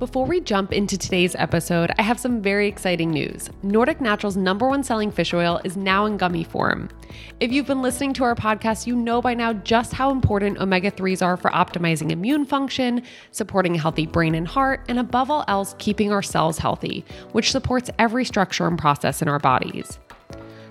[0.00, 3.48] Before we jump into today's episode, I have some very exciting news.
[3.62, 6.88] Nordic Naturals' number one selling fish oil is now in gummy form.
[7.38, 10.90] If you've been listening to our podcast, you know by now just how important omega
[10.90, 15.44] 3s are for optimizing immune function, supporting a healthy brain and heart, and above all
[15.46, 20.00] else, keeping our cells healthy, which supports every structure and process in our bodies.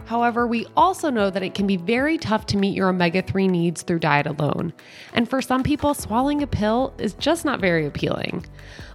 [0.06, 3.48] However, we also know that it can be very tough to meet your omega 3
[3.48, 4.74] needs through diet alone.
[5.14, 8.46] And for some people, swallowing a pill is just not very appealing.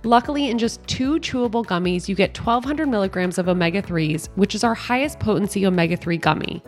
[0.05, 4.65] Luckily, in just two chewable gummies, you get 1200 milligrams of omega 3s, which is
[4.65, 6.63] our highest potency omega 3 gummy.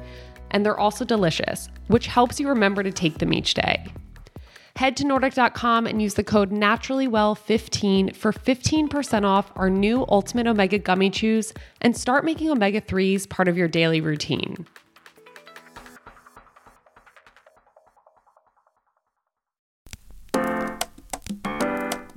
[0.53, 3.87] And they're also delicious, which helps you remember to take them each day.
[4.81, 10.79] Head to Nordic.com and use the code NaturallyWell15 for 15% off our new Ultimate Omega
[10.79, 14.67] Gummy Chews and start making omega 3s part of your daily routine.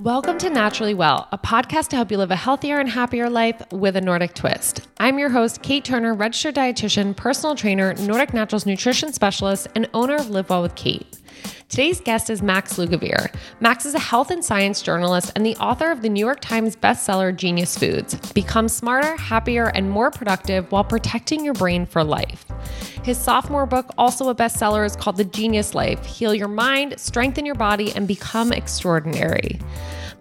[0.00, 3.62] Welcome to Naturally Well, a podcast to help you live a healthier and happier life
[3.72, 4.80] with a Nordic twist.
[4.98, 10.14] I'm your host, Kate Turner, registered dietitian, personal trainer, Nordic Naturals nutrition specialist, and owner
[10.14, 11.20] of Live Well with Kate.
[11.68, 13.34] Today's guest is Max Lugavere.
[13.58, 16.76] Max is a health and science journalist and the author of the New York Times
[16.76, 22.44] bestseller Genius Foods Become Smarter, Happier, and More Productive While Protecting Your Brain for Life.
[23.02, 27.46] His sophomore book, also a bestseller, is called The Genius Life Heal Your Mind, Strengthen
[27.46, 29.58] Your Body, and Become Extraordinary.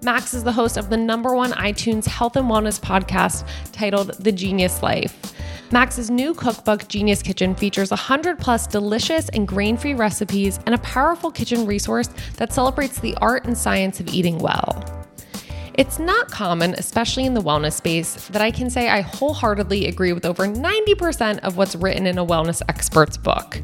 [0.04, 4.34] Max is the host of the number one iTunes health and wellness podcast titled The
[4.34, 5.34] Genius Life.
[5.72, 10.80] Max's new cookbook, Genius Kitchen, features 100 plus delicious and grain free recipes and a
[10.80, 14.84] powerful kitchen resource that celebrates the art and science of eating well.
[15.76, 20.12] It's not common, especially in the wellness space, that I can say I wholeheartedly agree
[20.12, 23.62] with over 90% of what's written in a wellness expert's book.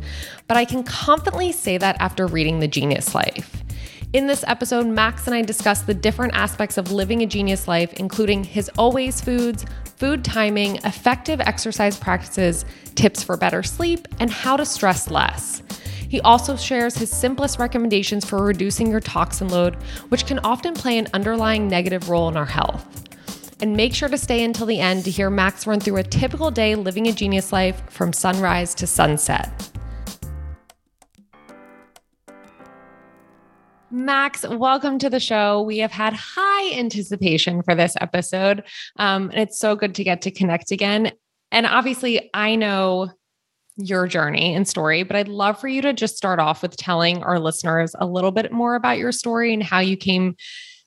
[0.48, 3.64] But I can confidently say that after reading The Genius Life.
[4.12, 7.94] In this episode, Max and I discuss the different aspects of living a genius life,
[7.94, 14.58] including his always foods, food timing, effective exercise practices, tips for better sleep, and how
[14.58, 15.62] to stress less.
[16.10, 19.76] He also shares his simplest recommendations for reducing your toxin load,
[20.10, 23.04] which can often play an underlying negative role in our health.
[23.62, 26.50] And make sure to stay until the end to hear Max run through a typical
[26.50, 29.69] day living a genius life from sunrise to sunset.
[33.92, 35.62] Max, welcome to the show.
[35.62, 38.64] We have had high anticipation for this episode.
[38.98, 41.12] Um, and it's so good to get to connect again.
[41.52, 43.10] And obviously, I know
[43.78, 47.24] your journey and story, but I'd love for you to just start off with telling
[47.24, 50.36] our listeners a little bit more about your story and how you came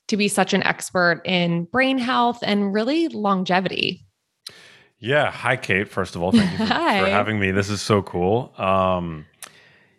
[0.07, 4.05] to be such an expert in brain health and really longevity.
[4.99, 5.31] Yeah.
[5.31, 5.89] Hi, Kate.
[5.89, 7.51] First of all, thank you for, for having me.
[7.51, 8.53] This is so cool.
[8.57, 9.25] Um,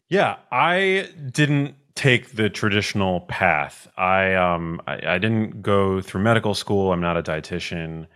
[0.09, 3.89] yeah, I didn't take the traditional path.
[3.97, 6.93] I um I, I, didn't go through medical school.
[6.93, 8.07] I'm not a dietitian.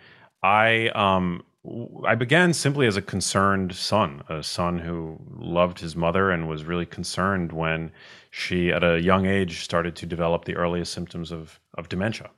[0.43, 1.44] I um
[2.06, 6.65] I began simply as a concerned son, a son who loved his mother and was
[6.65, 7.93] really concerned when
[8.31, 12.31] she, at a young age, started to develop the earliest symptoms of of dementia,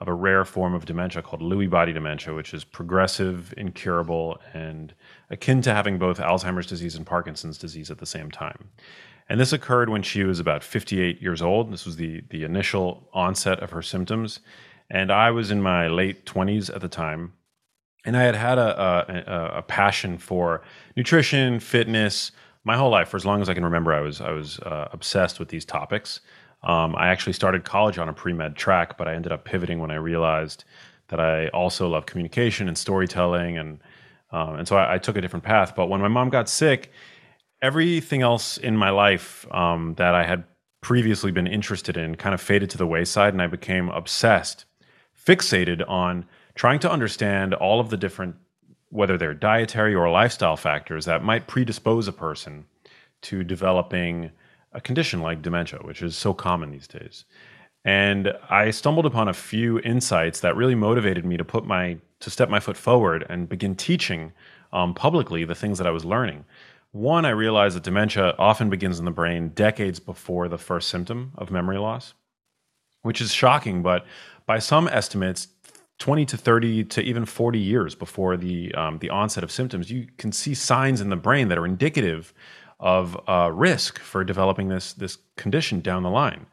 [0.00, 4.94] of a rare form of dementia called Lewy body dementia, which is progressive, incurable, and
[5.28, 8.70] akin to having both Alzheimer's disease and Parkinson's disease at the same time.
[9.28, 11.72] And this occurred when she was about 58 years old.
[11.72, 14.40] This was the, the initial onset of her symptoms.
[14.90, 17.34] And I was in my late 20s at the time.
[18.04, 20.62] And I had had a, a, a passion for
[20.96, 22.32] nutrition, fitness,
[22.64, 23.08] my whole life.
[23.08, 25.64] For as long as I can remember, I was, I was uh, obsessed with these
[25.64, 26.20] topics.
[26.62, 29.78] Um, I actually started college on a pre med track, but I ended up pivoting
[29.78, 30.64] when I realized
[31.08, 33.58] that I also love communication and storytelling.
[33.58, 33.80] And,
[34.32, 35.74] um, and so I, I took a different path.
[35.76, 36.92] But when my mom got sick,
[37.62, 40.44] everything else in my life um, that I had
[40.80, 44.64] previously been interested in kind of faded to the wayside, and I became obsessed,
[45.26, 46.24] fixated on
[46.54, 48.36] trying to understand all of the different,
[48.90, 52.64] whether they're dietary or lifestyle factors that might predispose a person
[53.22, 54.30] to developing
[54.72, 57.24] a condition like dementia, which is so common these days.
[57.84, 62.30] And I stumbled upon a few insights that really motivated me to put my to
[62.30, 64.32] step my foot forward and begin teaching
[64.72, 66.44] um, publicly the things that I was learning.
[66.92, 71.32] One, I realized that dementia often begins in the brain decades before the first symptom
[71.36, 72.14] of memory loss,
[73.02, 74.06] which is shocking, but
[74.46, 75.48] by some estimates,
[75.98, 80.06] 20 to 30 to even 40 years before the, um, the onset of symptoms, you
[80.16, 82.32] can see signs in the brain that are indicative
[82.80, 86.46] of uh, risk for developing this, this condition down the line.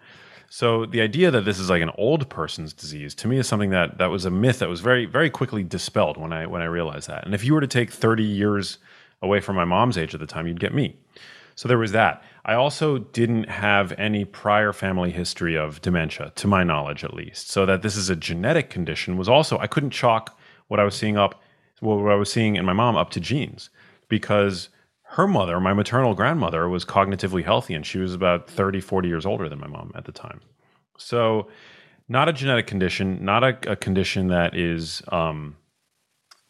[0.50, 3.70] So the idea that this is like an old person's disease to me is something
[3.72, 6.66] that that was a myth that was very very quickly dispelled when I when I
[6.66, 7.26] realized that.
[7.26, 8.78] And if you were to take 30 years
[9.26, 10.96] away from my mom's age at the time, you'd get me.
[11.56, 12.24] So there was that.
[12.44, 17.50] I also didn't have any prior family history of dementia, to my knowledge at least.
[17.50, 20.38] So that this is a genetic condition was also, I couldn't chalk
[20.68, 21.42] what I was seeing up,
[21.80, 23.70] what I was seeing in my mom up to genes
[24.10, 24.70] because
[25.10, 29.26] her mother, my maternal grandmother, was cognitively healthy and she was about 30, 40 years
[29.26, 30.42] older than my mom at the time.
[30.98, 31.48] So,
[32.08, 35.56] not a genetic condition, not a, a condition that is um,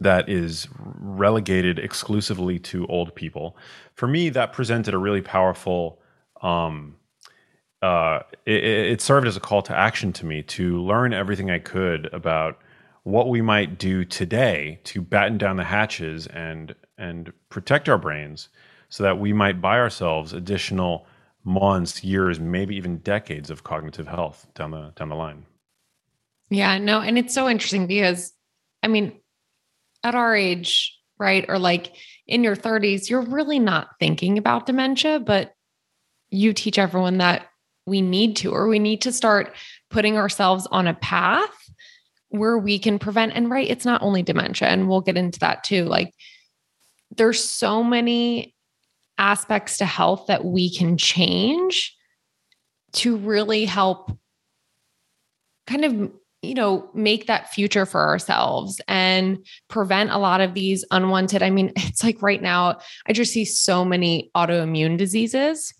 [0.06, 3.58] that is relegated exclusively to old people.
[3.96, 6.00] For me, that presented a really powerful.
[6.42, 6.96] Um,
[7.82, 11.60] uh, it, it served as a call to action to me to learn everything I
[11.60, 12.60] could about
[13.04, 18.50] what we might do today to batten down the hatches and and protect our brains
[18.90, 21.06] so that we might buy ourselves additional
[21.44, 25.46] months, years, maybe even decades of cognitive health down the down the line.
[26.50, 28.34] Yeah, no, and it's so interesting because
[28.84, 29.20] I mean,
[30.06, 31.96] at our age, right, or like
[32.28, 35.54] in your 30s, you're really not thinking about dementia, but
[36.30, 37.48] you teach everyone that
[37.88, 39.56] we need to, or we need to start
[39.90, 41.50] putting ourselves on a path
[42.30, 43.34] where we can prevent.
[43.34, 45.86] And right, it's not only dementia, and we'll get into that too.
[45.86, 46.14] Like,
[47.18, 48.56] there's so many
[49.18, 51.96] aspects to health that we can change
[52.94, 54.12] to really help
[55.66, 56.12] kind of
[56.46, 59.38] you know make that future for ourselves and
[59.68, 62.78] prevent a lot of these unwanted i mean it's like right now
[63.08, 65.74] i just see so many autoimmune diseases.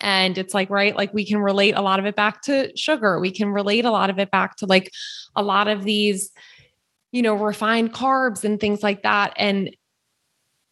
[0.00, 3.20] And it's like right like we can relate a lot of it back to sugar.
[3.20, 4.90] We can relate a lot of it back to like
[5.36, 6.32] a lot of these
[7.12, 9.32] you know refined carbs and things like that.
[9.36, 9.76] And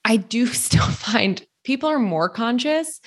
[0.05, 3.01] i do still find people are more conscious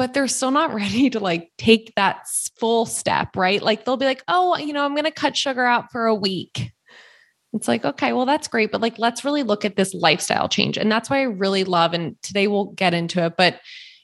[0.00, 2.26] but they're still not ready to like take that
[2.58, 3.60] full step, right?
[3.60, 6.14] Like they'll be like, "Oh, you know, I'm going to cut sugar out for a
[6.14, 6.72] week."
[7.52, 10.78] It's like, "Okay, well that's great, but like let's really look at this lifestyle change."
[10.78, 13.60] And that's why I really love and today we'll get into it, but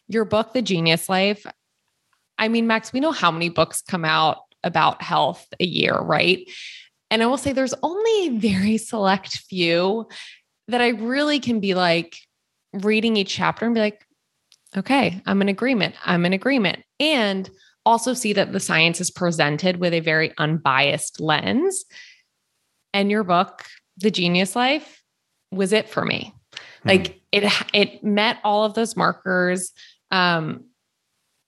[0.06, 1.46] your book The Genius Life,
[2.36, 6.46] I mean, Max, we know how many books come out about health a year, right?
[7.10, 10.08] And I will say there's only a very select few
[10.68, 12.18] that I really can be like,
[12.82, 14.05] reading each chapter and be like,
[14.76, 15.94] okay, I'm in agreement.
[16.04, 16.82] I'm in agreement.
[17.00, 17.48] And
[17.84, 21.84] also see that the science is presented with a very unbiased lens.
[22.92, 23.64] And your book,
[23.98, 25.02] The Genius Life,
[25.52, 26.34] was it for me.
[26.82, 26.88] Hmm.
[26.88, 29.72] Like it it met all of those markers.
[30.10, 30.64] Um,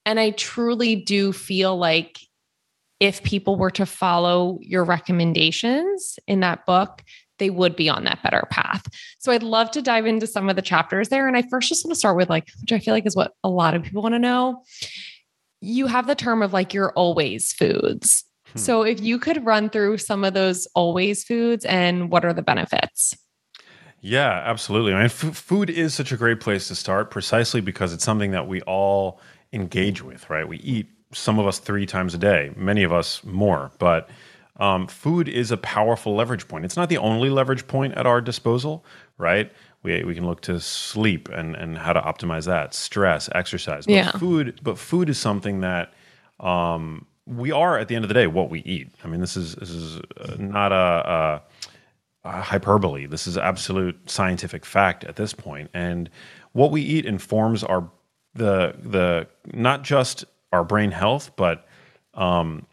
[0.05, 2.19] and I truly do feel like
[2.99, 7.01] if people were to follow your recommendations in that book,
[7.39, 8.85] they would be on that better path.
[9.19, 11.27] So I'd love to dive into some of the chapters there.
[11.27, 13.33] And I first just want to start with like, which I feel like is what
[13.43, 14.63] a lot of people want to know.
[15.61, 18.23] You have the term of like your always foods.
[18.53, 18.57] Hmm.
[18.59, 22.41] So if you could run through some of those always foods and what are the
[22.41, 23.15] benefits?
[24.01, 24.93] Yeah, absolutely.
[24.93, 28.31] I mean, f- food is such a great place to start precisely because it's something
[28.31, 29.19] that we all
[29.51, 30.47] engage with, right?
[30.47, 34.09] We eat some of us three times a day, many of us more, but
[34.59, 36.65] um, food is a powerful leverage point.
[36.65, 38.85] It's not the only leverage point at our disposal,
[39.17, 39.51] right?
[39.83, 43.85] We, we can look to sleep and, and how to optimize that, stress, exercise.
[43.85, 44.11] But yeah.
[44.11, 45.93] food, but food is something that
[46.41, 48.93] um, we are at the end of the day what we eat.
[49.03, 50.75] I mean, this is this is uh, not a,
[52.25, 53.05] a, a hyperbole.
[53.05, 55.39] This is absolute scientific fact at this point.
[55.39, 56.09] point, and
[56.51, 57.89] what we eat informs our
[58.33, 61.67] the the not just our brain health, but
[62.13, 62.65] um,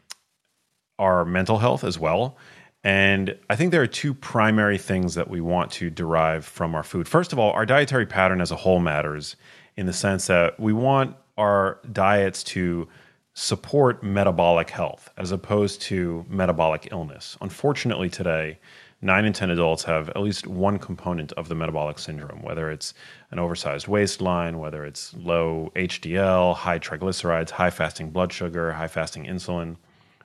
[0.98, 2.36] our mental health as well.
[2.84, 6.84] And I think there are two primary things that we want to derive from our
[6.84, 7.08] food.
[7.08, 9.34] First of all, our dietary pattern as a whole matters
[9.76, 12.88] in the sense that we want our diets to
[13.34, 17.36] support metabolic health as opposed to metabolic illness.
[17.40, 18.58] Unfortunately, today,
[19.02, 22.94] nine in 10 adults have at least one component of the metabolic syndrome, whether it's
[23.30, 29.26] an oversized waistline, whether it's low HDL, high triglycerides, high fasting blood sugar, high fasting
[29.26, 29.76] insulin.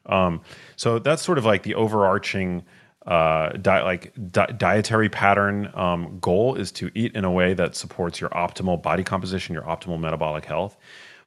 [0.05, 0.41] Um,
[0.75, 2.63] so that's sort of like the overarching
[3.05, 7.75] uh, di- like di- dietary pattern um, goal is to eat in a way that
[7.75, 10.77] supports your optimal body composition, your optimal metabolic health.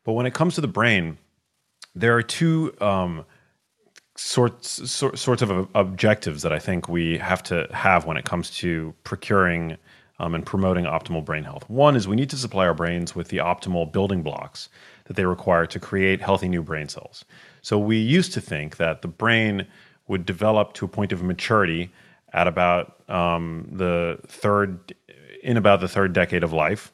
[0.04, 1.18] But when it comes to the brain,
[1.94, 3.24] there are two um,
[4.16, 8.50] sorts sor- sorts of objectives that I think we have to have when it comes
[8.58, 9.76] to procuring
[10.20, 11.68] um, and promoting optimal brain health.
[11.68, 14.68] One is we need to supply our brains with the optimal building blocks
[15.06, 17.24] that they require to create healthy new brain cells.
[17.64, 19.66] So we used to think that the brain
[20.06, 21.90] would develop to a point of maturity
[22.30, 24.94] at about um, the third,
[25.42, 26.92] in about the third decade of life.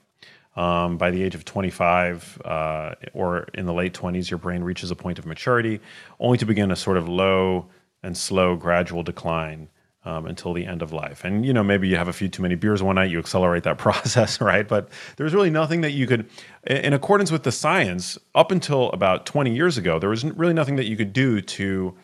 [0.54, 4.92] Um, by the age of 25 uh, or in the late 20s, your brain reaches
[4.92, 5.80] a point of maturity,
[6.20, 7.66] only to begin a sort of low
[8.04, 9.70] and slow, gradual decline
[10.04, 11.24] um, until the end of life.
[11.24, 13.64] And you know, maybe you have a few too many beers one night, you accelerate
[13.64, 14.66] that process, right?
[14.66, 16.28] But there's really nothing that you could,
[16.66, 20.76] in accordance with the science, up until about 20 years ago, there was really nothing
[20.76, 21.94] that you could do to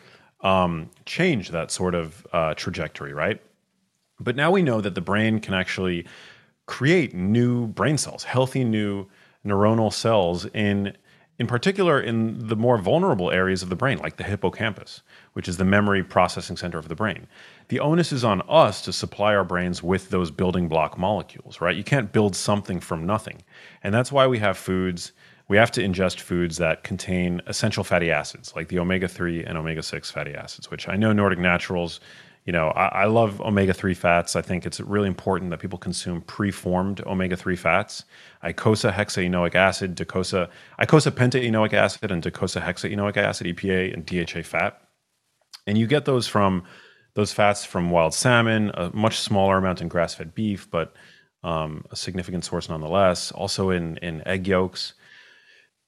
[0.41, 3.41] um, change that sort of uh, trajectory, right?
[4.19, 6.05] But now we know that the brain can actually
[6.65, 9.07] create new brain cells, healthy new
[9.45, 10.95] neuronal cells in
[11.39, 15.01] in particular in the more vulnerable areas of the brain, like the hippocampus,
[15.33, 17.27] which is the memory processing center of the brain.
[17.67, 21.75] The onus is on us to supply our brains with those building block molecules, right?
[21.75, 23.43] You can't build something from nothing.
[23.83, 25.11] And that's why we have foods,
[25.47, 29.57] we have to ingest foods that contain essential fatty acids, like the omega 3 and
[29.57, 31.99] omega 6 fatty acids, which I know Nordic Naturals
[32.47, 34.37] you know, I, I love omega 3 fats.
[34.37, 38.05] I think it's really important that people consume preformed omega 3 fats.
[38.41, 40.49] Icosa hexaenoic acid, Dicosa,
[40.79, 44.81] Icosa pentaenoic acid, and Dicosa hexaenoic acid, EPA, and DHA fat.
[45.67, 46.63] And you get those from
[47.15, 50.95] those fats from wild salmon, a much smaller amount in grass fed beef, but
[51.43, 53.33] um, a significant source nonetheless.
[53.33, 54.93] Also in, in egg yolks.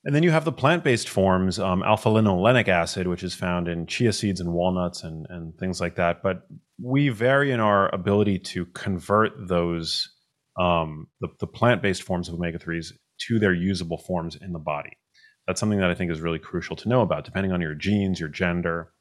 [0.06, 3.68] And then you have the plant based forms, um, alpha linolenic acid, which is found
[3.68, 6.24] in chia seeds and walnuts and, and things like that.
[6.24, 6.48] But
[6.82, 10.10] we vary in our ability to convert those,
[10.58, 12.94] um, the, the plant based forms of omega 3s
[13.27, 14.91] to their usable forms in the body.
[15.46, 18.20] That's something that I think is really crucial to know about, depending on your genes,
[18.20, 18.94] your gender.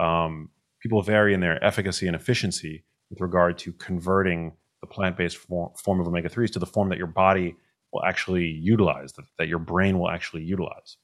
[0.00, 0.48] Um,
[0.80, 6.00] people vary in their efficacy and efficiency with regard to converting the plant based form,
[6.00, 7.54] of omega 3s to the form that your body
[7.92, 10.96] will actually utilize, that, that your brain will actually utilize.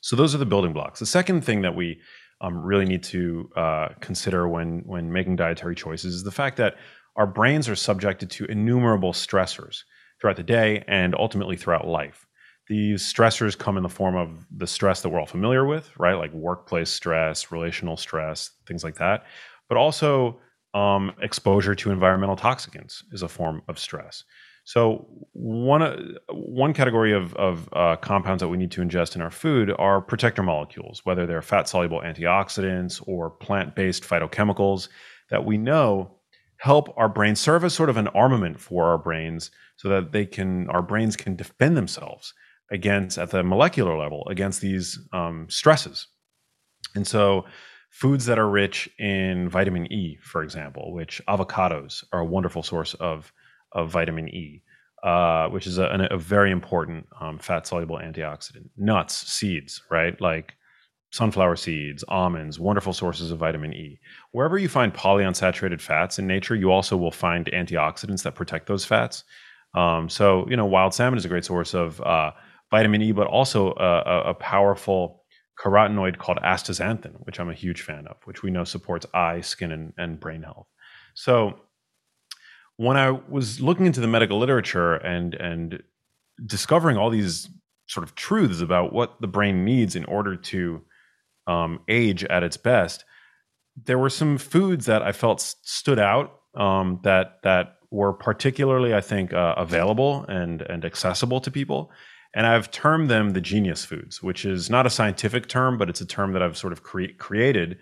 [0.00, 0.98] So those are the building blocks.
[0.98, 2.00] The second thing that we
[2.40, 6.74] um, really need to uh, consider when when making dietary choices is the fact that
[7.16, 9.84] our brains are subjected to innumerable stressors
[10.20, 12.26] throughout the day and ultimately throughout life.
[12.68, 16.14] These stressors come in the form of the stress that we're all familiar with, right?
[16.14, 19.24] Like workplace stress, relational stress, things like that.
[19.68, 20.40] But also
[20.74, 24.24] um, exposure to environmental toxicants is a form of stress.
[24.64, 25.96] So one uh,
[26.30, 30.00] one category of of uh, compounds that we need to ingest in our food are
[30.00, 34.88] protector molecules, whether they're fat soluble antioxidants or plant based phytochemicals
[35.30, 36.18] that we know
[36.58, 40.24] help our brains serve as sort of an armament for our brains, so that they
[40.24, 42.32] can our brains can defend themselves
[42.70, 46.06] against at the molecular level against these um, stresses.
[46.94, 47.46] And so
[47.90, 52.94] foods that are rich in vitamin E, for example, which avocados are a wonderful source
[52.94, 53.32] of
[53.74, 54.62] of vitamin E,
[55.02, 58.68] uh, which is a, a very important um, fat soluble antioxidant.
[58.76, 60.20] Nuts, seeds, right?
[60.20, 60.54] Like
[61.12, 63.98] sunflower seeds, almonds, wonderful sources of vitamin E.
[64.32, 68.84] Wherever you find polyunsaturated fats in nature, you also will find antioxidants that protect those
[68.84, 69.24] fats.
[69.74, 72.32] Um, so, you know, wild salmon is a great source of uh,
[72.70, 75.24] vitamin E, but also a, a, powerful
[75.58, 79.72] carotenoid called astaxanthin, which I'm a huge fan of, which we know supports eye, skin,
[79.72, 80.66] and, and brain health.
[81.14, 81.58] So,
[82.76, 85.82] when I was looking into the medical literature and and
[86.44, 87.48] discovering all these
[87.86, 90.82] sort of truths about what the brain needs in order to
[91.46, 93.04] um, age at its best,
[93.84, 99.00] there were some foods that I felt stood out um, that that were particularly, I
[99.00, 101.90] think, uh, available and and accessible to people.
[102.34, 106.00] And I've termed them the genius foods, which is not a scientific term, but it's
[106.00, 107.78] a term that I've sort of cre- created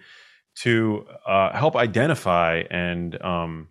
[0.57, 3.69] to uh, help identify and um,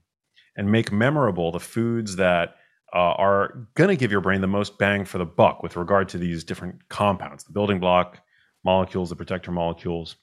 [0.60, 2.58] and make memorable the foods that
[2.94, 6.10] uh, are going to give your brain the most bang for the buck with regard
[6.10, 8.20] to these different compounds, the building block
[8.66, 10.18] molecules, the protector molecules.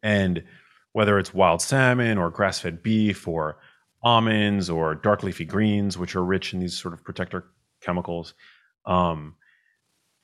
[0.00, 0.44] And
[0.92, 3.58] whether it's wild salmon or grass fed beef or
[4.04, 7.46] almonds or dark leafy greens, which are rich in these sort of protector
[7.80, 8.34] chemicals.
[8.86, 9.34] Um,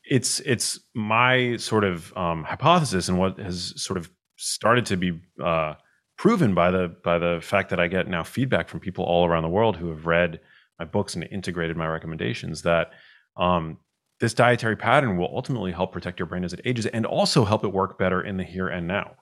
[0.04, 5.20] it's it's my sort of um, hypothesis and what has sort of started to be
[5.42, 5.74] uh,
[6.16, 9.42] proven by the by the fact that I get now feedback from people all around
[9.42, 10.40] the world who have read
[10.78, 12.92] my books and integrated my recommendations that
[13.36, 13.78] um,
[14.20, 17.64] this dietary pattern will ultimately help protect your brain as it ages and also help
[17.64, 19.16] it work better in the here and now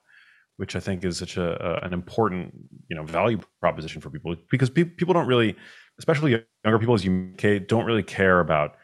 [0.57, 2.53] which i think is such a, a an important
[2.89, 5.55] you know value proposition for people because pe- people don't really
[5.97, 7.33] especially younger people as you
[7.67, 8.75] don't really care about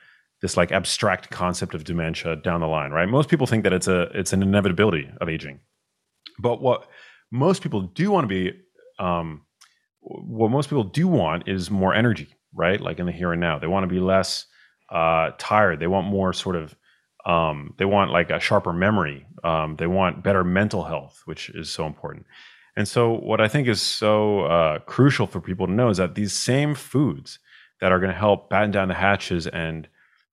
[0.41, 3.09] this like abstract concept of dementia down the line right?
[3.09, 5.59] Most people think that it's a it's an inevitability of aging.
[6.39, 6.87] But what
[7.31, 8.57] most people do want to be
[9.00, 9.41] um,
[10.01, 12.79] what most people do want is more energy right?
[12.79, 13.59] Like in the here and now.
[13.59, 14.45] They want to be less
[14.89, 15.79] uh, tired.
[15.79, 16.75] They want more sort of
[17.25, 19.25] um, they want like a sharper memory.
[19.43, 22.25] Um, they want better mental health which is so important.
[22.75, 26.15] And so what i think is so uh, crucial for people to know is that
[26.15, 27.39] these same foods
[27.81, 29.88] that are going to help batten down the hatches and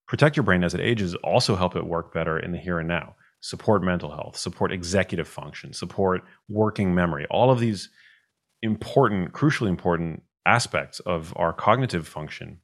[0.07, 2.88] protect your brain as it ages also help it work better in the here and
[2.88, 7.26] now support mental health, support executive function, support working memory.
[7.31, 7.91] All of these
[8.61, 12.59] important, crucially important aspects of our cognitive function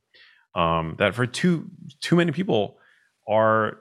[0.56, 1.70] um, that for too
[2.00, 2.78] too many people
[3.28, 3.78] are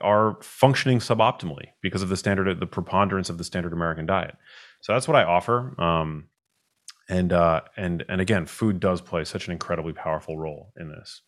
[0.00, 4.34] are functioning suboptimally because of the standard the preponderance of the standard American diet.
[4.80, 5.78] So that's what I offer.
[5.78, 6.28] Um,
[7.10, 11.20] and uh, and and again, food does play such an incredibly powerful role in this.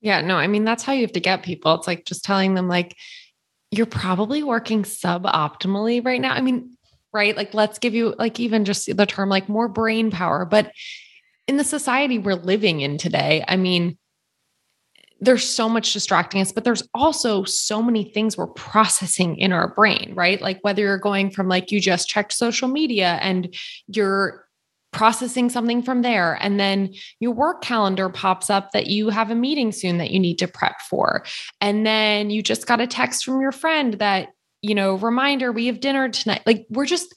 [0.00, 1.74] Yeah, no, I mean that's how you have to get people.
[1.74, 2.96] It's like just telling them like
[3.76, 6.32] you're probably working suboptimally right now.
[6.32, 6.76] I mean,
[7.12, 7.36] right?
[7.36, 10.72] Like let's give you like even just the term like more brain power, but
[11.46, 13.98] in the society we're living in today, I mean,
[15.20, 19.68] there's so much distracting us, but there's also so many things we're processing in our
[19.74, 20.40] brain, right?
[20.40, 23.54] Like whether you're going from like you just checked social media and
[23.86, 24.43] you're
[24.94, 26.38] processing something from there.
[26.40, 30.20] And then your work calendar pops up that you have a meeting soon that you
[30.20, 31.24] need to prep for.
[31.60, 34.28] And then you just got a text from your friend that,
[34.62, 36.42] you know, reminder, we have dinner tonight.
[36.46, 37.12] Like we're just,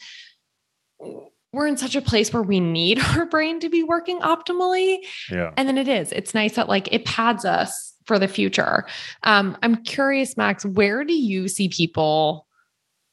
[1.53, 4.97] we're in such a place where we need our brain to be working optimally.
[5.31, 5.51] Yeah.
[5.55, 6.11] And then it is.
[6.11, 8.85] It's nice that like it pads us for the future.
[9.23, 12.47] Um, I'm curious, Max, where do you see people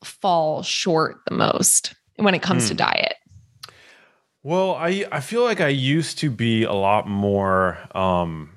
[0.03, 2.79] fall short the most when it comes to hmm.
[2.79, 3.17] diet?
[4.45, 8.51] Well, I I feel like I used to be a lot more um,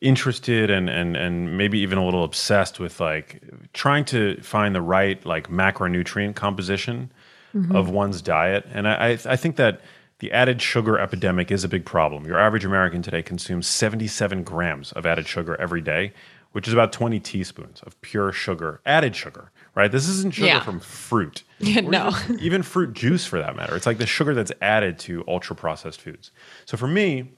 [0.00, 3.42] interested and and and maybe even a little obsessed with like
[3.74, 7.12] trying to find the right like macronutrient composition
[7.54, 7.76] mm-hmm.
[7.76, 8.64] of one's diet.
[8.72, 9.82] And I, I think that
[10.20, 12.24] the added sugar epidemic is a big problem.
[12.24, 16.14] Your average American today consumes 77 grams of added sugar every day,
[16.52, 19.90] which is about 20 teaspoons of pure sugar, added sugar, right?
[19.90, 20.60] This isn't sugar yeah.
[20.60, 21.42] from fruit.
[21.60, 22.08] no.
[22.08, 23.76] Even, even fruit juice for that matter.
[23.76, 26.30] It's like the sugar that's added to ultra processed foods.
[26.66, 27.32] So for me,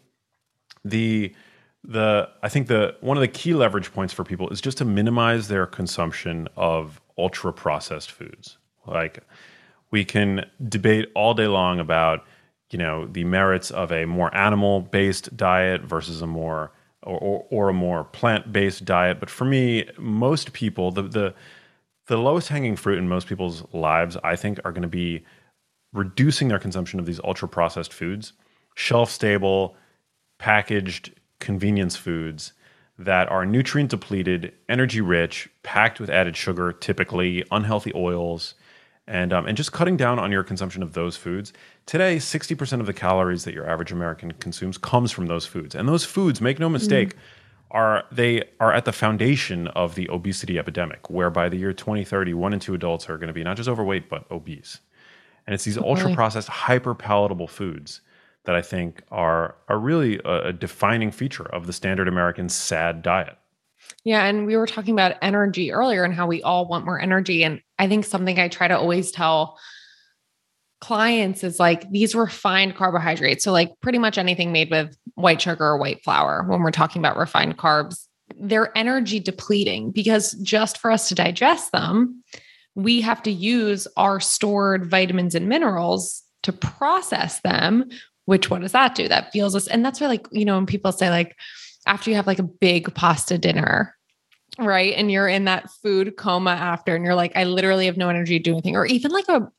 [0.85, 1.35] the
[1.85, 4.85] the I think the one of the key leverage points for people is just to
[4.85, 8.59] minimize their consumption of ultra processed foods.
[8.87, 9.21] Like
[9.91, 12.25] we can debate all day long about
[12.71, 16.73] you know the merits of a more animal based diet versus a more
[17.03, 21.35] or, or, or a more plant based diet but for me most people the the
[22.11, 25.25] the lowest hanging fruit in most people's lives i think are going to be
[25.93, 28.33] reducing their consumption of these ultra processed foods
[28.75, 29.77] shelf stable
[30.38, 32.53] packaged convenience foods
[32.99, 38.55] that are nutrient depleted energy rich packed with added sugar typically unhealthy oils
[39.07, 41.53] and um, and just cutting down on your consumption of those foods.
[41.85, 45.75] Today, sixty percent of the calories that your average American consumes comes from those foods,
[45.75, 47.16] and those foods, make no mistake.
[47.16, 47.18] Mm.
[47.72, 52.35] Are they are at the foundation of the obesity epidemic, where by the year 2030,
[52.35, 54.80] one in two adults are going to be not just overweight but obese,
[55.46, 58.00] and it's these oh, ultra processed, hyper palatable foods
[58.44, 63.02] that I think are are really a, a defining feature of the standard American sad
[63.02, 63.37] diet.
[64.04, 64.24] Yeah.
[64.24, 67.44] And we were talking about energy earlier and how we all want more energy.
[67.44, 69.59] And I think something I try to always tell
[70.81, 73.45] clients is like these refined carbohydrates.
[73.45, 77.01] So, like pretty much anything made with white sugar or white flour, when we're talking
[77.01, 78.07] about refined carbs,
[78.38, 82.23] they're energy depleting because just for us to digest them,
[82.75, 87.88] we have to use our stored vitamins and minerals to process them.
[88.25, 89.09] Which, what does that do?
[89.09, 89.66] That feels us.
[89.66, 91.37] And that's why, like, you know, when people say, like,
[91.87, 93.97] after you have like a big pasta dinner,
[94.59, 94.95] right?
[94.97, 98.38] And you're in that food coma after, and you're like, I literally have no energy
[98.38, 99.51] to do anything, or even like a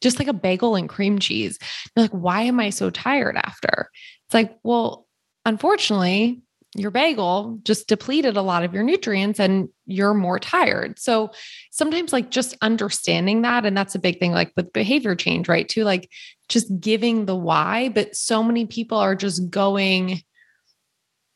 [0.00, 1.58] just like a bagel and cream cheese.
[1.94, 3.90] You're like, why am I so tired after?
[4.26, 5.06] It's like, well,
[5.44, 6.42] unfortunately,
[6.76, 10.98] your bagel just depleted a lot of your nutrients and you're more tired.
[11.00, 11.32] So
[11.72, 15.68] sometimes, like, just understanding that, and that's a big thing, like with behavior change, right?
[15.68, 16.08] Too, like,
[16.48, 17.88] just giving the why.
[17.88, 20.22] But so many people are just going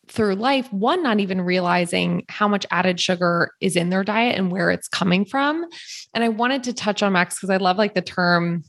[0.08, 4.50] through life, one, not even realizing how much added sugar is in their diet and
[4.50, 5.66] where it's coming from.
[6.12, 8.64] And I wanted to touch on Max because I love like the term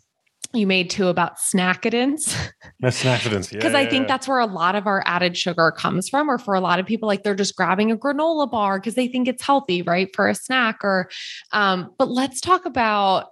[0.53, 2.35] you made too about snackadence.
[2.83, 3.57] snackadence, yeah.
[3.59, 6.53] Because I think that's where a lot of our added sugar comes from, or for
[6.53, 9.43] a lot of people, like they're just grabbing a granola bar because they think it's
[9.43, 10.15] healthy, right?
[10.15, 10.77] For a snack.
[10.83, 11.09] Or
[11.51, 13.27] um, but let's talk about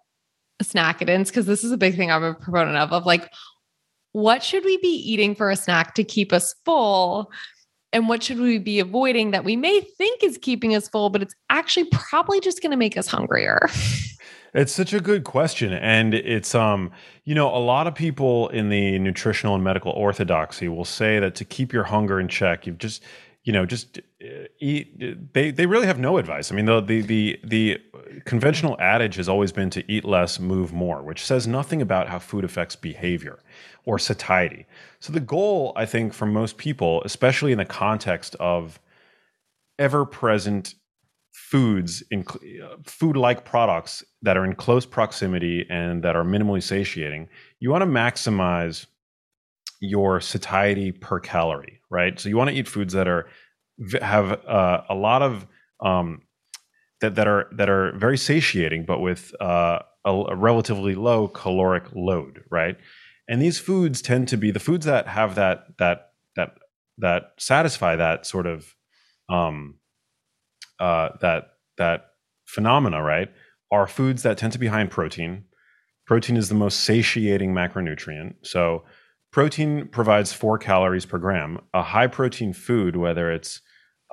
[0.61, 3.31] snackadence because this is a big thing I'm a proponent of, of like
[4.13, 7.31] what should we be eating for a snack to keep us full
[7.93, 11.21] and what should we be avoiding that we may think is keeping us full, but
[11.21, 13.69] it's actually probably just going to make us hungrier?
[14.55, 15.73] It's such a good question.
[15.73, 16.91] And it's, um,
[17.25, 21.33] you know, a lot of people in the nutritional and medical orthodoxy will say that
[21.35, 23.01] to keep your hunger in check, you've just,
[23.43, 25.33] you know, just uh, eat.
[25.33, 26.51] They, they really have no advice.
[26.51, 27.81] I mean, the, the, the, the
[28.25, 32.19] conventional adage has always been to eat less, move more, which says nothing about how
[32.19, 33.39] food affects behavior
[33.85, 34.65] or satiety.
[34.99, 38.79] So the goal, I think, for most people, especially in the context of
[39.79, 40.75] ever present
[41.33, 42.23] foods in
[42.83, 47.27] food like products that are in close proximity and that are minimally satiating
[47.59, 48.85] you want to maximize
[49.81, 53.27] your satiety per calorie right so you want to eat foods that are
[53.99, 55.47] have uh, a lot of
[55.79, 56.21] um,
[57.01, 61.83] that that are that are very satiating but with uh, a, a relatively low caloric
[61.93, 62.77] load right
[63.33, 66.51] and these foods tend to be the foods that have that that that
[66.99, 68.75] that satisfy that sort of
[69.27, 69.79] um,
[70.79, 72.11] uh, that that
[72.45, 73.31] phenomena, right,
[73.71, 75.45] are foods that tend to be high in protein.
[76.05, 78.35] Protein is the most satiating macronutrient.
[78.43, 78.83] So
[79.31, 81.57] protein provides four calories per gram.
[81.73, 83.61] A high protein food, whether it's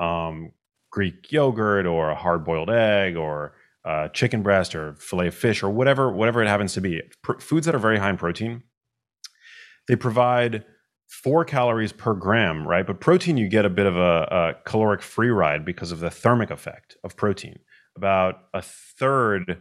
[0.01, 0.53] um,
[0.91, 3.53] Greek yogurt or a hard boiled egg or
[3.85, 7.03] uh, chicken breast or fillet of fish or whatever whatever it happens to be,
[7.39, 8.63] foods that are very high in protein,
[9.91, 10.65] they provide
[11.09, 12.87] four calories per gram, right?
[12.87, 16.11] But protein, you get a bit of a, a, caloric free ride because of the
[16.11, 17.59] thermic effect of protein.
[17.97, 19.61] About a third,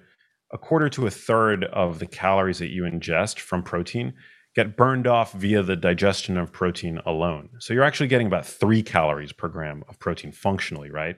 [0.53, 4.13] a quarter to a third of the calories that you ingest from protein
[4.55, 7.49] get burned off via the digestion of protein alone.
[7.57, 11.17] So you're actually getting about three calories per gram of protein functionally, right?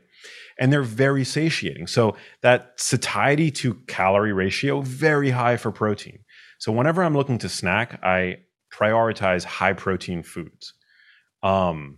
[0.58, 1.88] And they're very satiating.
[1.88, 6.20] So that satiety to calorie ratio, very high for protein.
[6.60, 8.38] So whenever I'm looking to snack, I
[8.74, 10.74] prioritize high protein foods.
[11.44, 11.98] Um,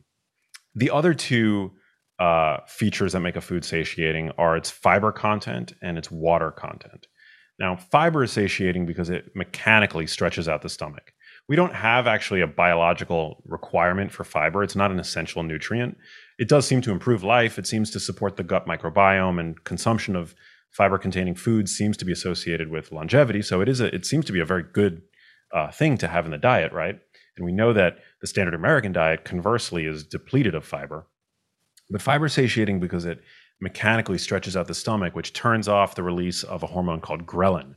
[0.76, 1.74] the other two
[2.20, 7.08] uh, features that make a food satiating are its fiber content and its water content.
[7.60, 11.14] Now, fiber is satiating because it mechanically stretches out the stomach.
[11.48, 14.64] We don't have actually a biological requirement for fiber.
[14.64, 15.98] It's not an essential nutrient.
[16.40, 17.60] It does seem to improve life.
[17.60, 20.34] It seems to support the gut microbiome, and consumption of
[20.72, 23.42] fiber containing foods seems to be associated with longevity.
[23.42, 25.02] So it is a, it seems to be a very good
[25.54, 27.00] uh, thing to have in the diet, right?
[27.38, 31.08] And we know that the standard American diet, conversely, is depleted of fiber.
[31.90, 33.22] But fiber is satiating because it
[33.62, 37.76] mechanically stretches out the stomach, which turns off the release of a hormone called ghrelin,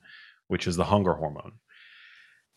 [0.49, 1.53] which is the hunger hormone.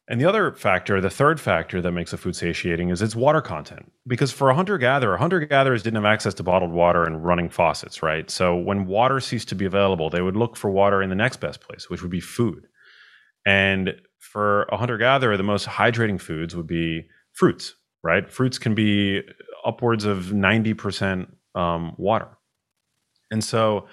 [0.10, 3.42] And the other factor, the third factor that makes a food satiating is its water
[3.42, 3.92] content.
[4.08, 7.48] Because for a hunter gatherer, hunter gatherers didn't have access to bottled water and running
[7.48, 8.28] faucets, right?
[8.32, 11.38] So when water ceased to be available, they would look for water in the next
[11.38, 12.66] best place, which would be food.
[13.46, 18.30] And for a hunter gatherer, the most hydrating foods would be fruits, right?
[18.30, 19.22] Fruits can be
[19.66, 22.28] upwards of 90% um, water.
[23.32, 23.88] And so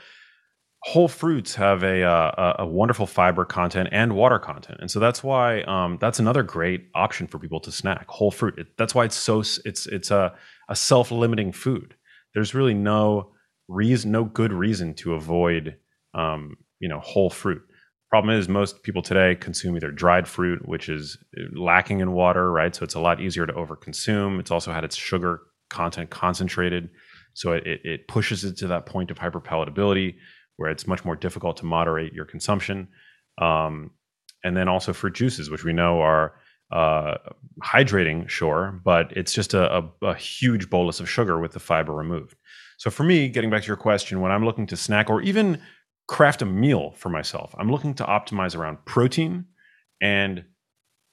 [0.83, 4.79] whole fruits have a, uh, a wonderful fiber content and water content.
[4.81, 8.59] And so that's why um, that's another great option for people to snack whole fruit.
[8.59, 10.35] It, that's why it's so, it's, it's a,
[10.69, 11.95] a self-limiting food.
[12.35, 13.33] There's really no
[13.69, 15.77] reason, no good reason to avoid,
[16.15, 17.66] um, you know, whole fruit.
[18.11, 21.19] Problem is, most people today consume either dried fruit, which is
[21.53, 22.75] lacking in water, right?
[22.75, 24.39] So it's a lot easier to overconsume.
[24.39, 25.41] It's also had its sugar
[25.71, 26.89] content concentrated.
[27.35, 30.17] So it, it pushes it to that point of hyperpalatability
[30.57, 32.89] where it's much more difficult to moderate your consumption.
[33.39, 33.91] Um,
[34.43, 36.35] and then also fruit juices, which we know are
[36.73, 37.17] uh,
[37.63, 41.93] hydrating, sure, but it's just a, a, a, huge bolus of sugar with the fiber
[41.93, 42.35] removed.
[42.77, 45.61] So for me, getting back to your question, when I'm looking to snack or even
[46.07, 47.55] craft a meal for myself.
[47.59, 49.47] I'm looking to optimize around protein
[50.01, 50.45] and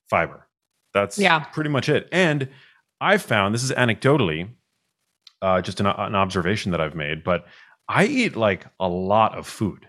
[0.09, 0.47] fiber.
[0.93, 1.39] That's yeah.
[1.39, 2.07] pretty much it.
[2.11, 2.49] And
[3.01, 4.49] I've found this is anecdotally
[5.41, 7.45] uh, just an, an, observation that I've made, but
[7.89, 9.87] I eat like a lot of food.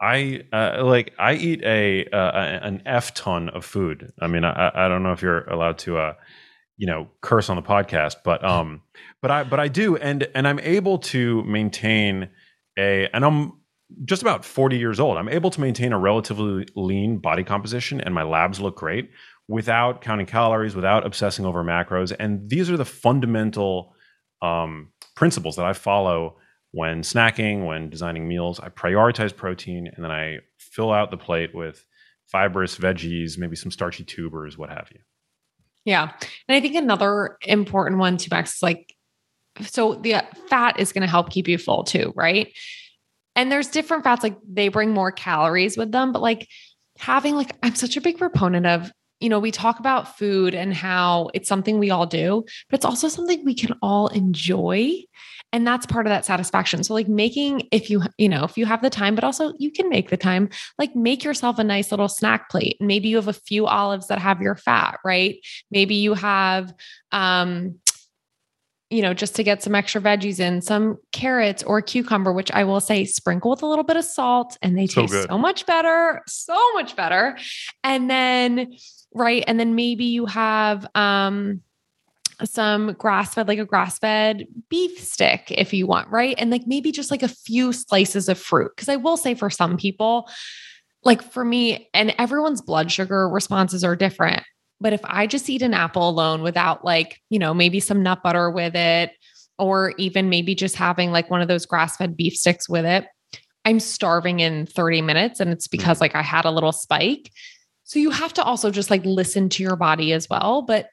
[0.00, 4.12] I uh, like I eat a uh, an f ton of food.
[4.20, 6.14] I mean, I, I don't know if you're allowed to, uh,
[6.76, 8.82] you know, curse on the podcast, but um,
[9.22, 12.28] but I but I do, and and I'm able to maintain
[12.76, 13.52] a, and I'm
[14.04, 15.16] just about 40 years old.
[15.16, 19.10] I'm able to maintain a relatively lean body composition and my labs look great
[19.48, 22.14] without counting calories, without obsessing over macros.
[22.18, 23.94] And these are the fundamental
[24.42, 26.36] um, principles that I follow
[26.72, 28.58] when snacking, when designing meals.
[28.58, 31.84] I prioritize protein and then I fill out the plate with
[32.26, 35.00] fibrous veggies, maybe some starchy tubers, what have you.
[35.84, 36.10] Yeah.
[36.48, 38.92] And I think another important one to Max is like,
[39.62, 40.16] so the
[40.48, 42.48] fat is going to help keep you full too, right?
[43.36, 46.48] And there's different fats, like they bring more calories with them, but like
[46.98, 50.74] having, like, I'm such a big proponent of, you know, we talk about food and
[50.74, 54.94] how it's something we all do, but it's also something we can all enjoy.
[55.52, 56.82] And that's part of that satisfaction.
[56.84, 59.70] So, like, making, if you, you know, if you have the time, but also you
[59.70, 62.76] can make the time, like, make yourself a nice little snack plate.
[62.80, 65.36] Maybe you have a few olives that have your fat, right?
[65.70, 66.74] Maybe you have,
[67.12, 67.78] um,
[68.90, 72.64] you know, just to get some extra veggies in, some carrots or cucumber, which I
[72.64, 75.66] will say sprinkle with a little bit of salt and they taste so, so much
[75.66, 77.36] better, so much better.
[77.82, 78.74] And then,
[79.12, 79.42] right.
[79.46, 81.62] And then maybe you have, um,
[82.44, 86.34] some grass fed, like a grass fed beef stick if you want, right?
[86.38, 88.72] And like maybe just like a few slices of fruit.
[88.76, 90.28] Cause I will say for some people,
[91.02, 94.42] like for me, and everyone's blood sugar responses are different.
[94.80, 98.22] But if I just eat an apple alone without like, you know, maybe some nut
[98.22, 99.12] butter with it,
[99.58, 103.06] or even maybe just having like one of those grass fed beef sticks with it,
[103.64, 105.40] I'm starving in 30 minutes.
[105.40, 106.02] And it's because mm.
[106.02, 107.30] like I had a little spike.
[107.84, 110.62] So you have to also just like listen to your body as well.
[110.62, 110.88] But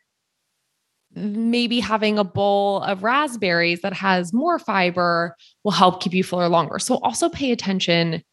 [1.16, 6.50] maybe having a bowl of raspberries that has more fiber will help keep you fuller
[6.50, 6.80] longer.
[6.80, 8.24] So also pay attention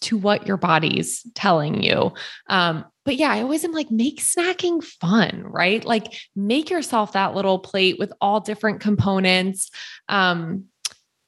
[0.00, 2.12] to what your body's telling you.
[2.48, 5.84] Um, but yeah, I always am like, make snacking fun, right?
[5.84, 9.70] Like, make yourself that little plate with all different components.
[10.08, 10.64] Um,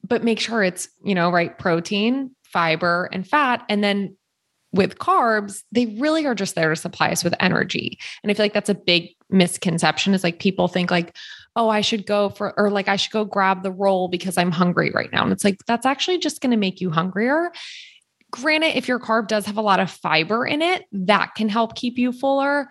[0.05, 3.63] but make sure it's, you know, right protein, fiber, and fat.
[3.69, 4.17] And then
[4.71, 7.97] with carbs, they really are just there to supply us with energy.
[8.21, 11.15] And I feel like that's a big misconception is like people think like,
[11.55, 14.51] oh, I should go for, or like I should go grab the roll because I'm
[14.51, 15.23] hungry right now.
[15.23, 17.51] And it's like, that's actually just going to make you hungrier.
[18.31, 21.75] Granted, if your carb does have a lot of fiber in it, that can help
[21.75, 22.69] keep you fuller.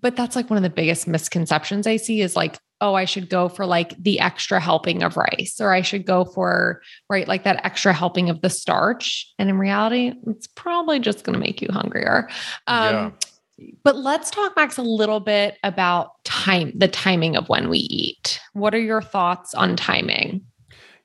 [0.00, 3.28] But that's like one of the biggest misconceptions I see is like, oh, I should
[3.28, 7.44] go for like the extra helping of rice, or I should go for, right, like
[7.44, 9.30] that extra helping of the starch.
[9.38, 12.30] And in reality, it's probably just going to make you hungrier.
[12.66, 13.10] Um, yeah.
[13.84, 18.40] But let's talk, Max, a little bit about time, the timing of when we eat.
[18.54, 20.46] What are your thoughts on timing?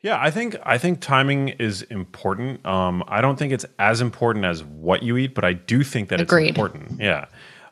[0.06, 2.64] Yeah, I think I think timing is important.
[2.64, 6.10] Um, I don't think it's as important as what you eat, but I do think
[6.10, 6.50] that Agreed.
[6.50, 7.02] it's important.
[7.02, 7.26] Yeah.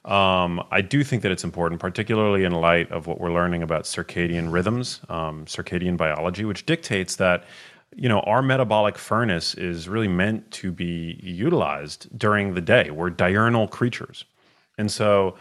[0.03, 3.83] Um, I do think that it's important, particularly in light of what we're learning about
[3.83, 7.43] circadian rhythms, um, circadian biology, which dictates that
[7.95, 12.89] you know our metabolic furnace is really meant to be utilized during the day.
[12.89, 14.25] We're diurnal creatures,
[14.79, 15.35] and so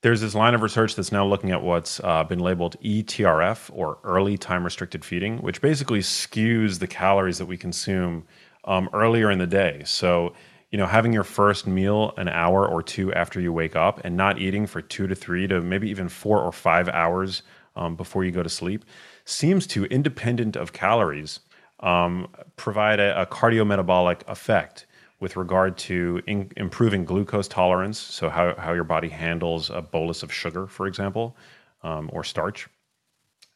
[0.00, 3.98] there's this line of research that's now looking at what's uh, been labeled ETRF or
[4.04, 8.24] early time restricted feeding, which basically skews the calories that we consume
[8.64, 9.82] um, earlier in the day.
[9.84, 10.34] So,
[10.70, 14.16] you know, having your first meal an hour or two after you wake up and
[14.16, 17.42] not eating for two to three to maybe even four or five hours
[17.74, 18.84] um, before you go to sleep
[19.24, 21.40] seems to, independent of calories,
[21.80, 24.86] um, provide a, a cardiometabolic effect
[25.20, 30.22] with regard to in, improving glucose tolerance, so how, how your body handles a bolus
[30.22, 31.36] of sugar, for example,
[31.82, 32.68] um, or starch,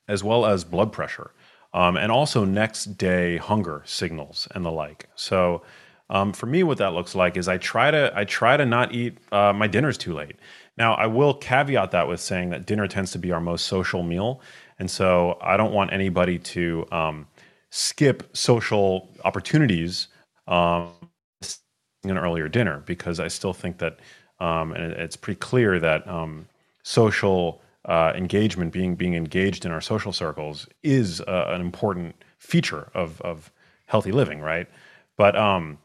[0.09, 1.31] as well as blood pressure,
[1.73, 5.09] um, and also next day hunger signals and the like.
[5.15, 5.63] So,
[6.11, 8.93] um, for me, what that looks like is I try to I try to not
[8.95, 10.37] eat uh, my dinners too late.
[10.77, 14.03] Now, I will caveat that with saying that dinner tends to be our most social
[14.03, 14.43] meal,
[14.79, 17.27] and so I don't want anybody to um,
[17.71, 20.09] skip social opportunities
[20.47, 20.91] um,
[22.11, 23.99] an earlier dinner because I still think that,
[24.41, 26.49] um, and it's pretty clear that um,
[26.83, 32.91] social uh, engagement, being being engaged in our social circles, is uh, an important feature
[32.95, 33.53] of of
[33.87, 34.69] healthy living, right?
[35.17, 35.79] But um,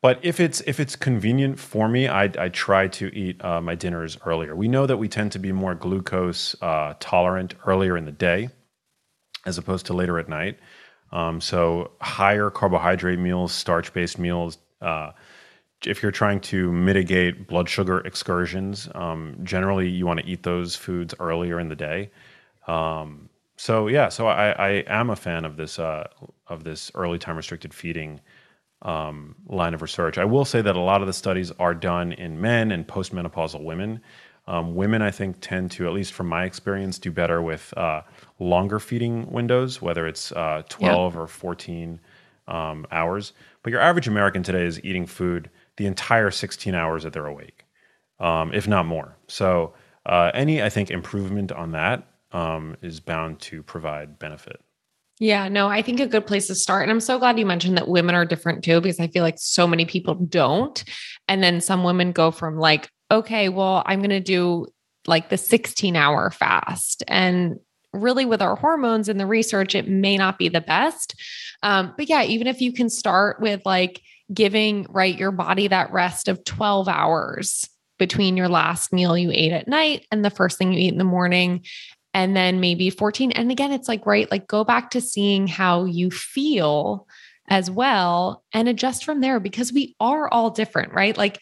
[0.00, 3.74] but if it's if it's convenient for me, I, I try to eat uh, my
[3.74, 4.54] dinners earlier.
[4.54, 8.48] We know that we tend to be more glucose uh, tolerant earlier in the day,
[9.44, 10.58] as opposed to later at night.
[11.10, 14.58] Um, so higher carbohydrate meals, starch based meals.
[15.86, 20.76] If you're trying to mitigate blood sugar excursions, um, generally you want to eat those
[20.76, 22.10] foods earlier in the day.
[22.66, 26.08] Um, so yeah, so I, I, am a fan of this uh,
[26.48, 28.20] of this early time restricted feeding
[28.82, 30.18] um, line of research.
[30.18, 33.62] I will say that a lot of the studies are done in men and postmenopausal
[33.62, 34.00] women.
[34.46, 38.02] Um, women, I think, tend to, at least from my experience, do better with uh,
[38.38, 41.22] longer feeding windows, whether it's uh, 12 yep.
[41.22, 41.98] or 14
[42.46, 43.32] um, hours.
[43.62, 47.64] But your average American today is eating food the entire 16 hours that they're awake,
[48.20, 49.16] um, if not more.
[49.28, 49.74] So
[50.06, 54.60] uh, any, I think, improvement on that um, is bound to provide benefit.
[55.20, 56.82] Yeah, no, I think a good place to start.
[56.82, 59.38] And I'm so glad you mentioned that women are different too, because I feel like
[59.38, 60.82] so many people don't.
[61.28, 64.66] And then some women go from like, okay, well, I'm going to do
[65.06, 67.04] like the 16 hour fast.
[67.06, 67.60] And
[67.92, 71.14] really, with our hormones and the research, it may not be the best.
[71.62, 75.92] Um, but yeah, even if you can start with like, giving right your body that
[75.92, 80.58] rest of 12 hours between your last meal you ate at night and the first
[80.58, 81.64] thing you eat in the morning
[82.12, 85.84] and then maybe 14 and again it's like right like go back to seeing how
[85.84, 87.06] you feel
[87.48, 91.40] as well and adjust from there because we are all different right like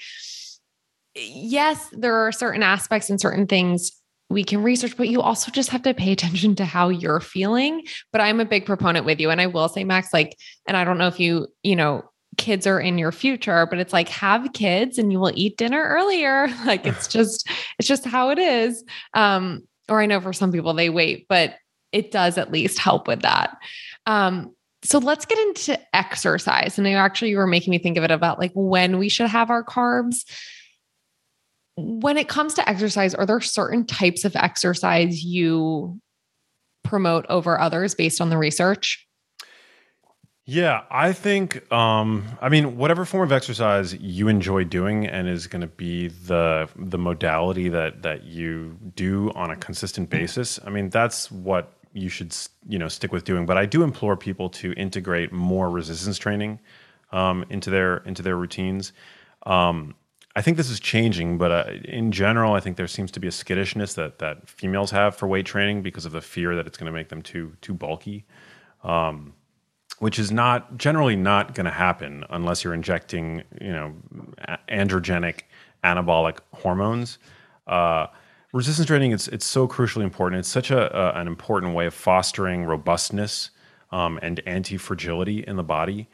[1.15, 3.93] yes there are certain aspects and certain things
[4.33, 7.85] we can research, but you also just have to pay attention to how you're feeling.
[8.11, 9.31] But I'm a big proponent with you.
[9.31, 12.03] And I will say, Max, like, and I don't know if you, you know,
[12.39, 15.83] kids are in your future, but it's like have kids and you will eat dinner
[15.83, 16.49] earlier.
[16.65, 18.85] Like it's just, it's just how it is.
[19.15, 21.57] Um, or I know for some people they wait, but
[21.91, 23.57] it does at least help with that.
[24.07, 26.79] Um, so let's get into exercise.
[26.79, 29.51] And actually, you were making me think of it about like when we should have
[29.51, 30.25] our carbs.
[31.77, 36.01] When it comes to exercise, are there certain types of exercise you
[36.83, 39.07] promote over others based on the research?
[40.45, 45.47] Yeah, I think um I mean whatever form of exercise you enjoy doing and is
[45.47, 50.59] going to be the the modality that that you do on a consistent basis.
[50.67, 54.17] I mean that's what you should you know stick with doing, but I do implore
[54.17, 56.59] people to integrate more resistance training
[57.13, 58.93] um into their into their routines.
[59.47, 59.95] Um
[60.35, 63.29] I think this is changing, but uh, in general, I think there seems to be
[63.29, 66.79] a skittishness that that females have for weight training because of the fear that it's
[66.79, 68.25] going to make them too too bulky.
[68.83, 69.35] Um,
[70.03, 73.95] which is not generally not going to happen unless you're injecting, you know,
[74.69, 75.43] androgenic
[75.85, 77.19] anabolic hormones.
[77.69, 78.09] Uh,
[78.53, 80.41] resistance training it's it's so crucially important.
[80.41, 83.51] It's such a, a an important way of fostering robustness
[83.93, 86.09] um, and anti fragility in the body.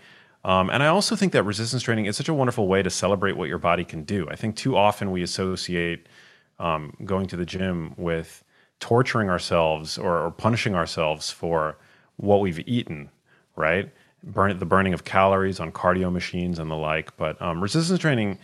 [0.45, 3.39] Um, and I also think that resistance training is such a wonderful way to celebrate
[3.39, 4.29] what your body can do.
[4.29, 6.11] I think too often we associate
[6.59, 8.45] um, going to the gym with
[8.81, 11.79] torturing ourselves or, or punishing ourselves for
[12.19, 13.09] what we've eaten
[13.59, 13.91] right?
[14.23, 17.17] Burn the burning of calories on cardio machines and the like.
[17.17, 18.39] But um, resistance training,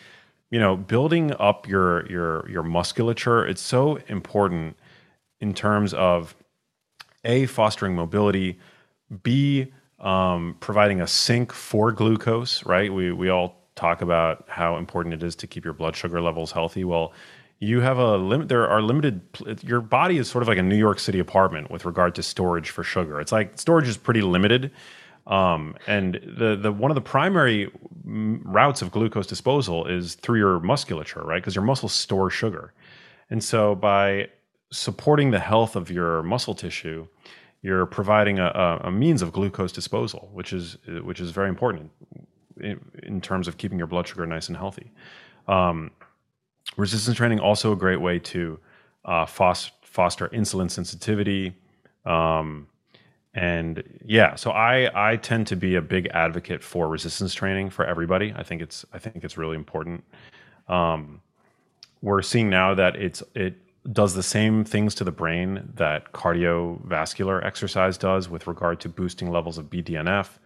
[0.51, 4.77] you know, building up your your your musculature, it's so important
[5.41, 6.35] in terms of
[7.25, 8.59] a fostering mobility,
[9.23, 12.65] b um, providing a sink for glucose.
[12.65, 12.93] Right?
[12.93, 16.53] We we all talk about how important it is to keep your blood sugar levels
[16.53, 16.85] healthy.
[16.85, 17.13] Well,
[17.59, 19.23] you have a limit there are limited
[19.63, 22.71] your body is sort of like a new york city apartment with regard to storage
[22.71, 24.71] for sugar it's like storage is pretty limited
[25.27, 27.71] um, and the the one of the primary
[28.05, 31.41] routes of glucose disposal is through your musculature, right?
[31.41, 32.73] Because your muscles store sugar,
[33.31, 34.29] and so by
[34.71, 37.07] supporting the health of your muscle tissue,
[37.63, 41.91] you're providing a, a means of glucose disposal, which is which is very important
[42.61, 44.93] in, in terms of keeping your blood sugar nice and healthy.
[45.49, 45.91] Um,
[46.77, 48.59] resistance training also a great way to
[49.05, 51.55] uh, foster, foster insulin sensitivity.
[52.05, 52.69] Um,
[53.35, 57.85] and yeah so i i tend to be a big advocate for resistance training for
[57.85, 58.33] everybody.
[58.37, 60.05] I think it's i think it's really important.
[60.69, 61.21] Um,
[62.01, 63.57] we're seeing now that it's it
[63.93, 69.31] does the same things to the brain that cardiovascular exercise does with regard to boosting
[69.31, 70.39] levels of bdnf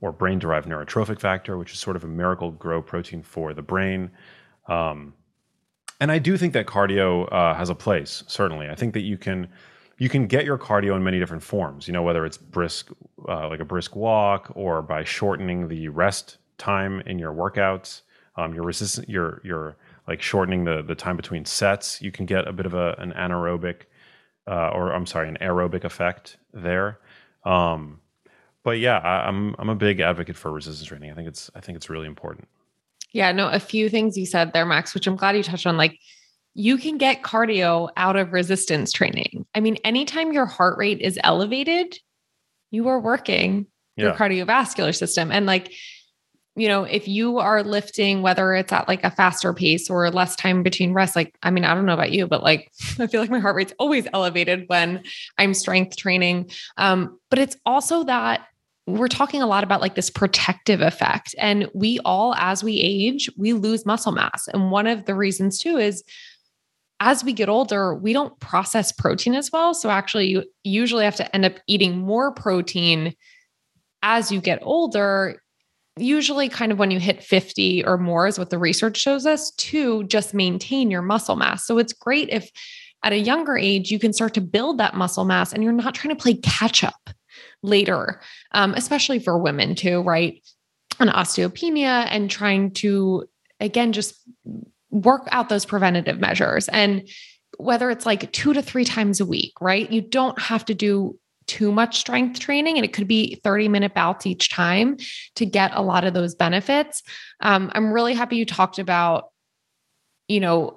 [0.00, 4.10] or brain derived neurotrophic factor which is sort of a Miracle-Gro protein for the brain.
[4.68, 5.14] Um,
[6.00, 8.68] and i do think that cardio uh, has a place certainly.
[8.68, 9.48] I think that you can
[9.98, 11.86] you can get your cardio in many different forms.
[11.86, 12.90] You know, whether it's brisk,
[13.28, 18.02] uh, like a brisk walk, or by shortening the rest time in your workouts.
[18.36, 19.08] Um, you're resistant.
[19.08, 22.02] You're you're like shortening the the time between sets.
[22.02, 23.82] You can get a bit of a an anaerobic,
[24.46, 26.98] uh, or I'm sorry, an aerobic effect there.
[27.44, 28.00] Um,
[28.62, 31.10] but yeah, I, I'm I'm a big advocate for resistance training.
[31.10, 32.48] I think it's I think it's really important.
[33.12, 35.78] Yeah, no, a few things you said there, Max, which I'm glad you touched on.
[35.78, 35.98] Like
[36.58, 39.44] you can get cardio out of resistance training.
[39.54, 41.98] I mean, anytime your heart rate is elevated,
[42.70, 44.04] you are working yeah.
[44.06, 45.30] your cardiovascular system.
[45.30, 45.70] And like,
[46.56, 50.34] you know, if you are lifting, whether it's at like a faster pace or less
[50.34, 53.20] time between rests, like, I mean, I don't know about you, but like, I feel
[53.20, 55.02] like my heart rate's always elevated when
[55.36, 56.50] I'm strength training.
[56.78, 58.46] Um, but it's also that
[58.86, 61.34] we're talking a lot about like this protective effect.
[61.36, 64.48] And we all, as we age, we lose muscle mass.
[64.48, 66.02] And one of the reasons too is
[67.00, 69.74] as we get older, we don't process protein as well.
[69.74, 73.14] So actually, you usually have to end up eating more protein
[74.02, 75.42] as you get older.
[75.98, 79.50] Usually, kind of when you hit 50 or more, is what the research shows us
[79.52, 81.66] to just maintain your muscle mass.
[81.66, 82.50] So it's great if
[83.02, 85.94] at a younger age you can start to build that muscle mass and you're not
[85.94, 87.10] trying to play catch up
[87.62, 88.20] later,
[88.52, 90.42] um, especially for women too, right?
[90.98, 93.26] On osteopenia and trying to,
[93.60, 94.14] again, just
[94.90, 96.68] work out those preventative measures.
[96.68, 97.08] And
[97.58, 99.90] whether it's like two to three times a week, right?
[99.90, 103.94] You don't have to do too much strength training and it could be 30 minute
[103.94, 104.96] bouts each time
[105.36, 107.02] to get a lot of those benefits.
[107.40, 109.30] Um, I'm really happy you talked about,
[110.28, 110.76] you know,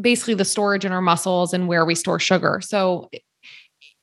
[0.00, 2.60] basically the storage in our muscles and where we store sugar.
[2.62, 3.10] So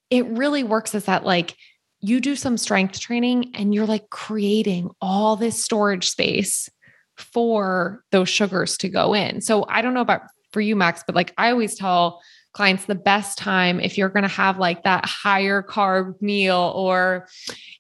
[0.10, 1.56] it really works as that like
[2.00, 6.70] you do some strength training and you're like creating all this storage space
[7.18, 9.42] for those sugars to go in.
[9.42, 12.22] So I don't know about for you, Max, but like I always tell
[12.54, 17.28] clients the best time if you're going to have like that higher carb meal or,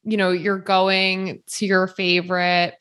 [0.03, 2.75] you know, you're going to your favorite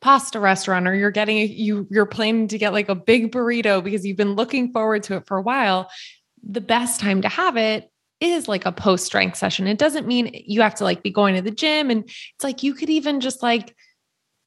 [0.00, 4.04] pasta restaurant or you're getting you you're planning to get like a big burrito because
[4.04, 5.88] you've been looking forward to it for a while
[6.42, 7.88] the best time to have it
[8.22, 9.66] is like a post strength session.
[9.66, 11.90] It doesn't mean you have to like be going to the gym.
[11.90, 13.74] And it's like you could even just like,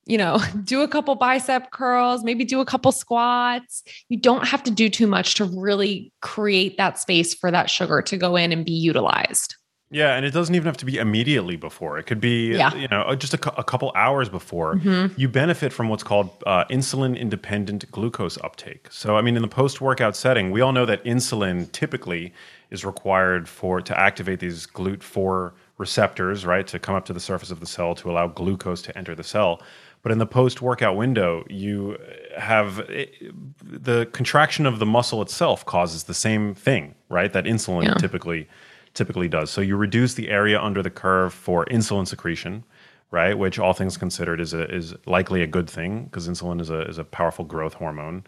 [0.06, 3.84] you know, do a couple bicep curls, maybe do a couple squats.
[4.10, 8.02] You don't have to do too much to really create that space for that sugar
[8.04, 9.56] to go in and be utilized.
[9.92, 12.00] Yeah, and it doesn't even have to be immediately before.
[12.00, 12.74] It could be, yeah.
[12.74, 14.76] you know, just a, a couple hours before.
[14.76, 15.14] Mm-hmm.
[15.20, 18.88] You benefit from what's called uh, insulin independent glucose uptake.
[18.90, 22.34] So, I mean, in the post workout setting, we all know that insulin typically
[22.72, 27.52] is required for to activate these GLUT4 receptors, right, to come up to the surface
[27.52, 29.62] of the cell to allow glucose to enter the cell.
[30.06, 31.98] But in the post workout window, you
[32.38, 33.12] have it,
[33.60, 37.34] the contraction of the muscle itself causes the same thing, right?
[37.34, 37.96] That insulin yeah.
[37.96, 38.48] typically
[38.94, 39.50] typically does.
[39.50, 42.64] So you reduce the area under the curve for insulin secretion,
[43.10, 43.36] right?
[43.36, 46.82] Which all things considered is a, is likely a good thing because insulin is a
[46.82, 48.26] is a powerful growth hormone.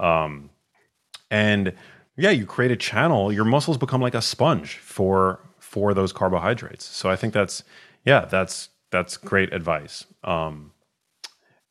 [0.00, 0.50] Um,
[1.30, 1.72] and
[2.16, 3.32] yeah, you create a channel.
[3.32, 6.84] Your muscles become like a sponge for for those carbohydrates.
[6.84, 7.62] So I think that's
[8.04, 10.04] yeah, that's that's great advice.
[10.24, 10.71] Um,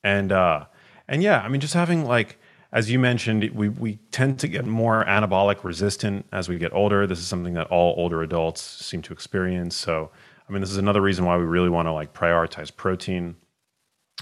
[0.03, 0.65] and uh,
[1.07, 2.39] and yeah, I mean, just having like
[2.73, 7.05] as you mentioned, we we tend to get more anabolic resistant as we get older.
[7.05, 9.75] This is something that all older adults seem to experience.
[9.75, 10.11] So,
[10.47, 13.35] I mean, this is another reason why we really want to like prioritize protein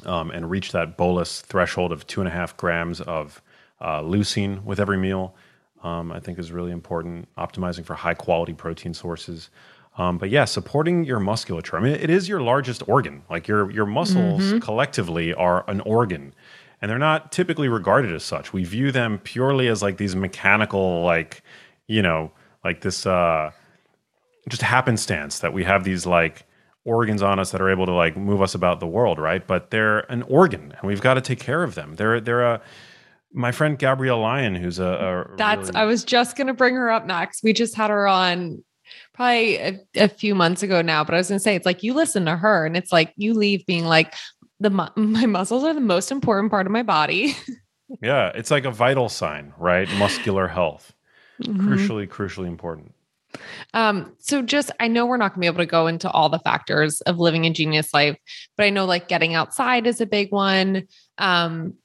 [0.06, 3.42] um, and reach that bolus threshold of two and a half grams of
[3.82, 5.36] uh, leucine with every meal.
[5.84, 7.30] Um, I think is really important.
[7.38, 9.50] Optimizing for high quality protein sources.
[10.00, 11.76] Um, but yeah, supporting your musculature.
[11.76, 13.22] I mean, it is your largest organ.
[13.30, 14.60] Like your your muscles mm-hmm.
[14.60, 16.34] collectively are an organ,
[16.82, 18.54] and they're not typically regarded as such.
[18.54, 21.44] We view them purely as like these mechanical, like
[21.88, 22.32] you know,
[22.64, 23.52] like this uh,
[24.48, 26.46] just happenstance that we have these like
[26.86, 29.46] organs on us that are able to like move us about the world, right?
[29.46, 31.96] But they're an organ, and we've got to take care of them.
[31.96, 32.62] They're they're a
[33.34, 35.76] my friend Gabrielle Lyon, who's a, a that's really...
[35.76, 37.44] I was just gonna bring her up next.
[37.44, 38.64] We just had her on
[39.20, 41.84] probably a, a, few months ago now, but I was going to say, it's like
[41.84, 44.14] you listen to her and it's like you leave being like,
[44.62, 47.36] the my muscles are the most important part of my body.
[48.02, 49.90] yeah, it's like a vital sign, right?
[49.98, 50.94] Muscular health.
[51.44, 51.70] Mm-hmm.
[51.70, 52.94] Crucially, crucially important.
[53.74, 56.40] Um, so just I know we're not gonna be able to go into all the
[56.40, 58.18] factors of living a genius life,
[58.56, 60.88] but I know like getting outside is a big one.
[61.18, 61.76] Um,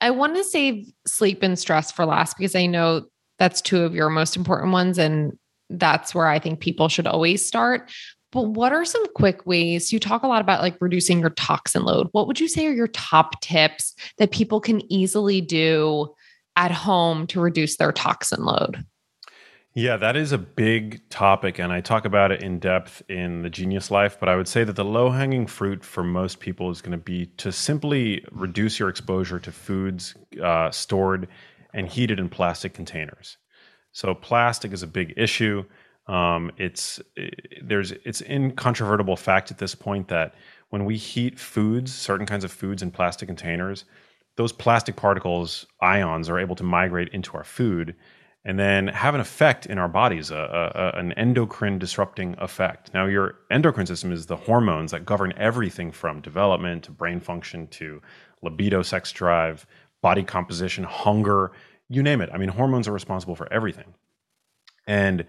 [0.00, 3.06] I want to save sleep and stress for last because I know
[3.38, 4.98] that's two of your most important ones.
[4.98, 5.38] And
[5.70, 7.90] that's where I think people should always start.
[8.30, 9.92] But what are some quick ways?
[9.92, 12.08] You talk a lot about like reducing your toxin load.
[12.12, 16.14] What would you say are your top tips that people can easily do
[16.56, 18.84] at home to reduce their toxin load?
[19.74, 23.50] Yeah, that is a big topic, and I talk about it in depth in the
[23.50, 24.18] Genius Life.
[24.18, 26.98] But I would say that the low hanging fruit for most people is going to
[26.98, 31.28] be to simply reduce your exposure to foods uh, stored
[31.74, 33.36] and heated in plastic containers.
[33.92, 35.64] So plastic is a big issue.
[36.06, 37.00] Um, it's
[37.62, 40.34] there's it's incontrovertible fact at this point that
[40.70, 43.84] when we heat foods, certain kinds of foods in plastic containers,
[44.36, 47.94] those plastic particles, ions, are able to migrate into our food
[48.44, 52.94] and then have an effect in our bodies, a, a, an endocrine disrupting effect.
[52.94, 57.66] Now, your endocrine system is the hormones that govern everything from development to brain function
[57.68, 58.00] to
[58.40, 59.66] libido, sex drive,
[60.02, 61.50] body composition, hunger,
[61.88, 62.30] you name it.
[62.32, 63.94] I mean, hormones are responsible for everything.
[64.86, 65.24] And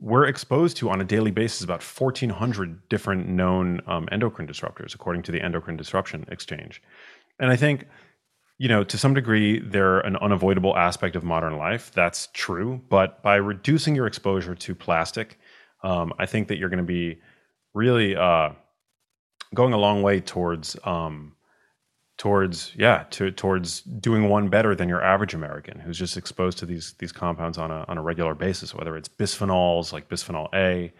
[0.00, 5.22] we're exposed to on a daily basis about 1,400 different known um, endocrine disruptors, according
[5.22, 6.82] to the Endocrine Disruption Exchange.
[7.38, 7.86] And I think,
[8.58, 11.92] you know, to some degree, they're an unavoidable aspect of modern life.
[11.94, 12.82] That's true.
[12.88, 15.38] But by reducing your exposure to plastic,
[15.82, 17.20] um, I think that you're going to be
[17.74, 18.50] really uh,
[19.54, 21.35] going a long way towards um,
[22.18, 26.66] towards yeah to towards doing one better than your average American who's just exposed to
[26.66, 30.92] these these compounds on a on a regular basis, whether it's bisphenols like bisphenol A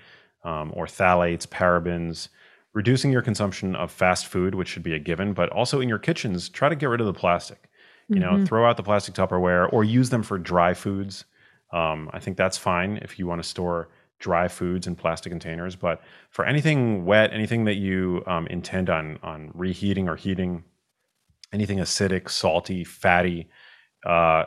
[0.46, 2.28] um, or phthalates, parabens.
[2.74, 5.98] Reducing your consumption of fast food, which should be a given, but also in your
[5.98, 7.70] kitchens, try to get rid of the plastic.
[8.08, 8.40] You mm-hmm.
[8.40, 11.24] know, throw out the plastic Tupperware or use them for dry foods.
[11.72, 13.88] Um, I think that's fine if you want to store
[14.18, 15.74] dry foods in plastic containers.
[15.74, 20.62] But for anything wet, anything that you um, intend on on reheating or heating,
[21.56, 23.48] anything acidic, salty, fatty,
[24.06, 24.44] uh,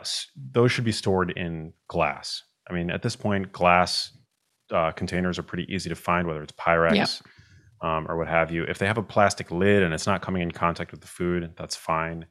[0.52, 2.44] those should be stored in glass.
[2.70, 4.12] I mean, at this point, glass
[4.72, 7.10] uh, containers are pretty easy to find, whether it's Pyrex yep.
[7.82, 8.64] um, or what have you.
[8.64, 11.52] If they have a plastic lid and it's not coming in contact with the food,
[11.58, 12.28] that's fine.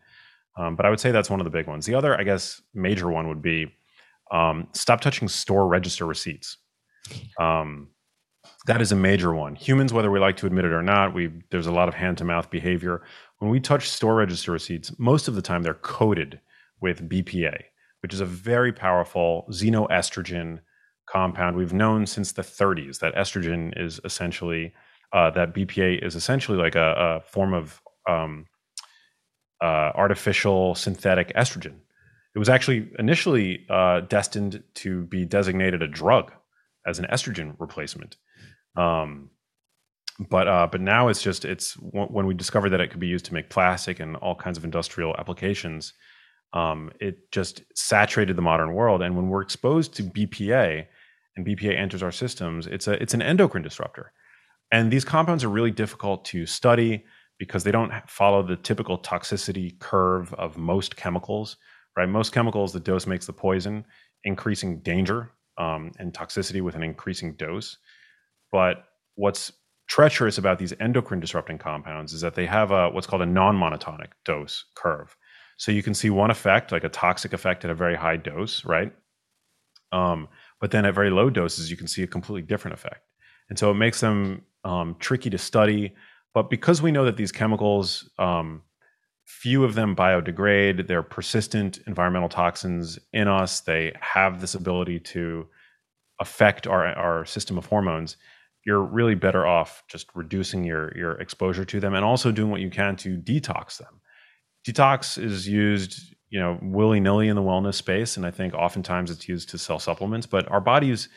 [0.57, 1.85] Um, but I would say that's one of the big ones.
[1.85, 3.75] The other, I guess, major one would be
[4.31, 6.57] um, stop touching store register receipts.
[7.41, 7.89] Um,
[8.69, 9.55] that is a major one.
[9.55, 12.19] Humans, whether we like to admit it or not, we there's a lot of hand
[12.19, 13.03] to mouth behavior.
[13.39, 16.39] When we touch store register receipts, most of the time they're coated
[16.79, 17.63] with BPA,
[18.03, 20.59] which is a very powerful xenoestrogen
[21.09, 21.57] compound.
[21.57, 24.75] We've known since the 30s that estrogen is essentially
[25.15, 28.45] uh, that BPA is essentially like a, a form of um,
[29.63, 31.77] uh, artificial synthetic estrogen.
[32.35, 36.33] It was actually initially uh, destined to be designated a drug
[36.87, 38.19] as an estrogen replacement.
[38.79, 39.31] Um,
[40.31, 43.27] but uh, but now it's just it's when we discovered that it could be used
[43.27, 45.93] to make plastic and all kinds of industrial applications.
[46.55, 50.87] Um, it just saturated the modern world, and when we're exposed to BPA
[51.37, 54.13] and BPA enters our systems, it's a it's an endocrine disruptor,
[54.73, 57.05] and these compounds are really difficult to study
[57.39, 61.57] because they don't follow the typical toxicity curve of most chemicals.
[61.97, 63.85] Right, most chemicals, the dose makes the poison,
[64.25, 67.77] increasing danger um, and toxicity with an increasing dose.
[68.51, 68.85] But
[69.15, 69.53] what's
[69.89, 74.11] treacherous about these endocrine disrupting compounds is that they have a what's called a non-monotonic
[74.25, 75.17] dose curve.
[75.57, 78.65] So you can see one effect, like a toxic effect at a very high dose,
[78.65, 78.93] right?
[79.91, 80.29] Um,
[80.61, 83.03] but then at very low doses, you can see a completely different effect.
[83.49, 85.95] And so it makes them um, tricky to study.
[86.35, 88.63] But because we know that these chemicals, um,
[89.25, 95.47] few of them biodegrade, they're persistent environmental toxins in us, they have this ability to
[96.21, 98.17] affect our, our system of hormones
[98.65, 102.61] you're really better off just reducing your your exposure to them and also doing what
[102.61, 104.01] you can to detox them.
[104.67, 109.29] Detox is used, you know, willy-nilly in the wellness space and I think oftentimes it's
[109.29, 111.09] used to sell supplements, but our bodies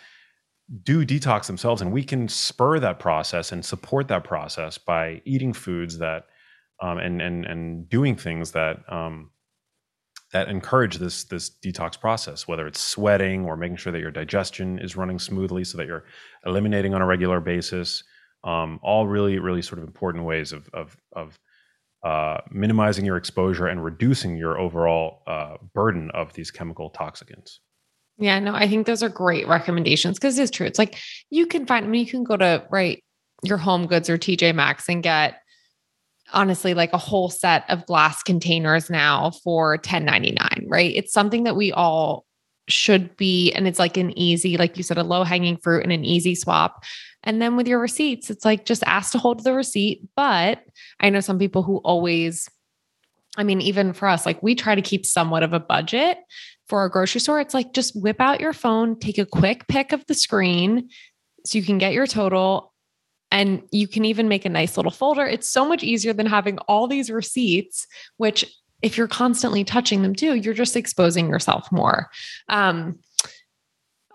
[0.84, 5.54] do detox themselves and we can spur that process and support that process by eating
[5.54, 6.26] foods that
[6.82, 9.32] um, and and and doing things that um,
[10.32, 14.80] that encourage this this detox process whether it's sweating or making sure that your digestion
[14.80, 16.06] is running smoothly so that you're
[16.46, 18.04] eliminating on a regular basis
[18.44, 21.38] um, all really really sort of important ways of of, of
[22.04, 27.60] uh, minimizing your exposure and reducing your overall uh, burden of these chemical toxicants.
[28.18, 30.66] Yeah no i think those are great recommendations because it's true.
[30.66, 30.98] It's like
[31.30, 33.04] you can find i mean you can go to right
[33.44, 35.41] your home goods or tj maxx and get
[36.34, 40.94] honestly like a whole set of glass containers now for 10.99 right?
[40.96, 42.26] It's something that we all
[42.68, 45.92] should be and it's like an easy like you said a low hanging fruit and
[45.92, 46.84] an easy swap.
[47.24, 50.08] And then with your receipts it's like just ask to hold the receipt.
[50.16, 50.64] But
[51.00, 52.50] i know some people who always
[53.38, 56.18] i mean even for us like we try to keep somewhat of a budget
[56.68, 57.42] for our grocery store.
[57.42, 60.90] It's like just whip out your phone take a quick pic of the screen
[61.46, 62.71] so you can get your total
[63.32, 65.26] and you can even make a nice little folder.
[65.26, 68.46] It's so much easier than having all these receipts, which
[68.82, 72.10] if you're constantly touching them too, you're just exposing yourself more.
[72.50, 73.00] Um,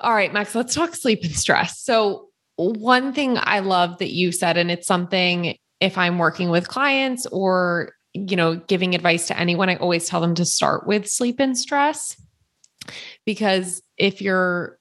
[0.00, 1.80] all right, Max, let's talk sleep and stress.
[1.80, 6.68] So, one thing I love that you said, and it's something if I'm working with
[6.68, 11.08] clients or you know giving advice to anyone, I always tell them to start with
[11.08, 12.20] sleep and stress
[13.24, 14.78] because if your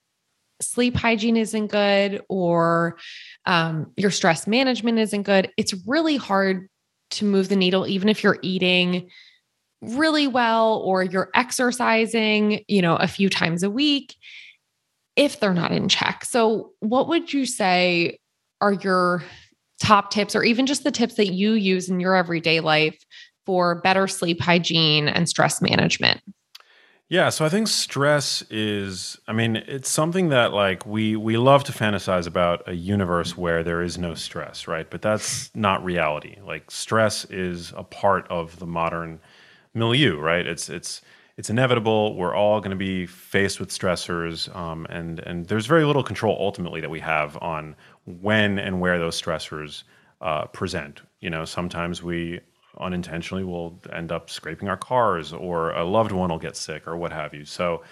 [0.62, 2.98] sleep hygiene isn't good or
[3.46, 6.68] um, your stress management isn't good, it's really hard
[7.12, 9.10] to move the needle, even if you're eating
[9.82, 14.16] really well or you're exercising, you know, a few times a week
[15.16, 16.26] if they're not in check.
[16.26, 18.20] So, what would you say
[18.62, 19.24] are your
[19.80, 22.98] top tips or even just the tips that you use in your everyday life
[23.46, 26.22] for better sleep hygiene and stress management?
[27.08, 31.64] Yeah, so I think stress is I mean, it's something that like we we love
[31.66, 34.90] to fantasize about a universe where there is no stress, right?
[34.90, 36.38] But that's not reality.
[36.44, 39.20] Like stress is a part of the modern
[39.76, 40.46] milieu, right?
[40.48, 41.02] It's it's
[41.38, 42.16] it's inevitable.
[42.16, 46.36] We're all going to be faced with stressors, um, and and there's very little control
[46.40, 47.76] ultimately that we have on
[48.06, 49.84] when and where those stressors
[50.22, 51.02] uh, present.
[51.20, 52.40] You know, sometimes we
[52.80, 56.96] unintentionally we'll end up scraping our cars or a loved one will get sick or
[56.98, 57.46] what have you.
[57.46, 57.84] So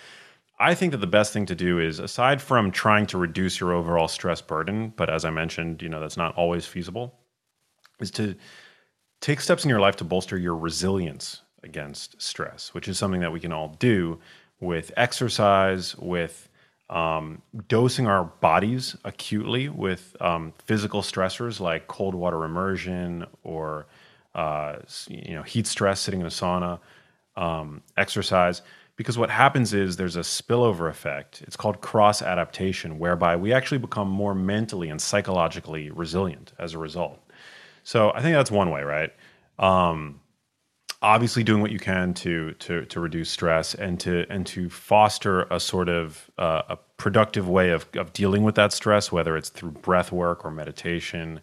[0.60, 3.74] I think that the best thing to do is aside from trying to reduce your
[3.74, 7.20] overall stress burden, but as I mentioned, you know, that's not always feasible,
[8.00, 8.36] is to
[9.20, 13.32] take steps in your life to bolster your resilience against stress, which is something that
[13.32, 14.20] we can all do
[14.60, 16.50] with exercise, with
[16.90, 23.88] um, dosing our bodies acutely with um, physical stressors like cold water immersion or
[24.36, 24.78] uh,
[25.08, 26.80] you know, heat stress, sitting in a sauna,
[27.36, 28.62] um, exercise.
[28.96, 31.42] Because what happens is there's a spillover effect.
[31.48, 36.78] It's called cross adaptation, whereby we actually become more mentally and psychologically resilient as a
[36.78, 37.20] result.
[37.84, 39.12] So I think that's one way, right?
[39.58, 40.22] Um,
[41.02, 45.44] obviously, doing what you can to to to reduce stress and to and to foster
[45.50, 49.50] a sort of uh, a productive way of of dealing with that stress, whether it's
[49.50, 51.42] through breath work or meditation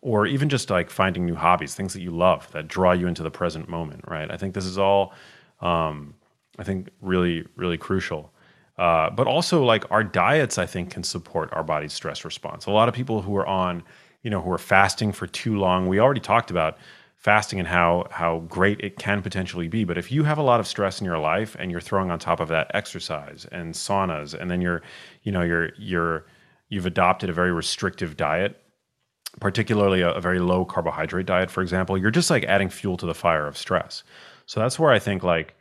[0.00, 3.22] or even just like finding new hobbies, things that you love that draw you into
[3.22, 4.30] the present moment, right?
[4.30, 5.12] I think this is all,
[5.60, 6.14] um,
[6.58, 8.32] I think, really, really crucial.
[8.76, 12.66] Uh, but also, like our diets, I think, can support our body's stress response.
[12.66, 13.82] A lot of people who are on,
[14.22, 15.88] you know, who are fasting for too long.
[15.88, 16.78] We already talked about
[17.16, 19.82] fasting and how how great it can potentially be.
[19.82, 22.20] But if you have a lot of stress in your life and you're throwing on
[22.20, 24.82] top of that exercise and saunas, and then you're,
[25.24, 26.26] you know, you're you're
[26.68, 28.62] you've adopted a very restrictive diet,
[29.40, 33.06] particularly a, a very low carbohydrate diet, for example, you're just like adding fuel to
[33.06, 34.02] the fire of stress.
[34.46, 35.54] So that's where I think like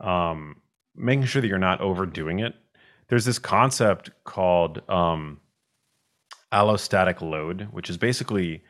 [0.00, 0.56] um,
[0.94, 2.54] making sure that you're not overdoing it.
[3.08, 5.40] There's this concept called um,
[6.52, 8.62] allostatic load, which is basically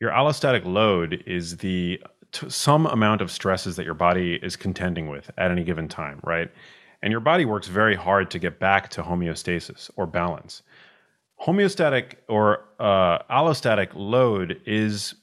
[0.00, 2.00] your allostatic load is the
[2.32, 6.20] t- some amount of stresses that your body is contending with at any given time,
[6.22, 6.50] right?
[7.02, 10.62] And your body works very hard to get back to homeostasis or balance.
[11.40, 15.14] Homeostatic or uh, allostatic load is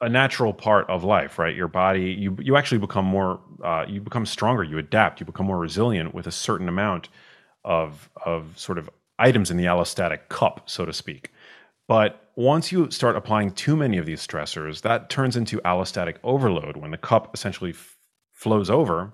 [0.00, 1.56] a natural part of life, right?
[1.56, 5.46] Your body, you you actually become more, uh, you become stronger, you adapt, you become
[5.46, 7.08] more resilient with a certain amount
[7.64, 11.32] of of sort of items in the allostatic cup, so to speak.
[11.88, 16.76] But once you start applying too many of these stressors, that turns into allostatic overload
[16.76, 17.96] when the cup essentially f-
[18.32, 19.12] flows over,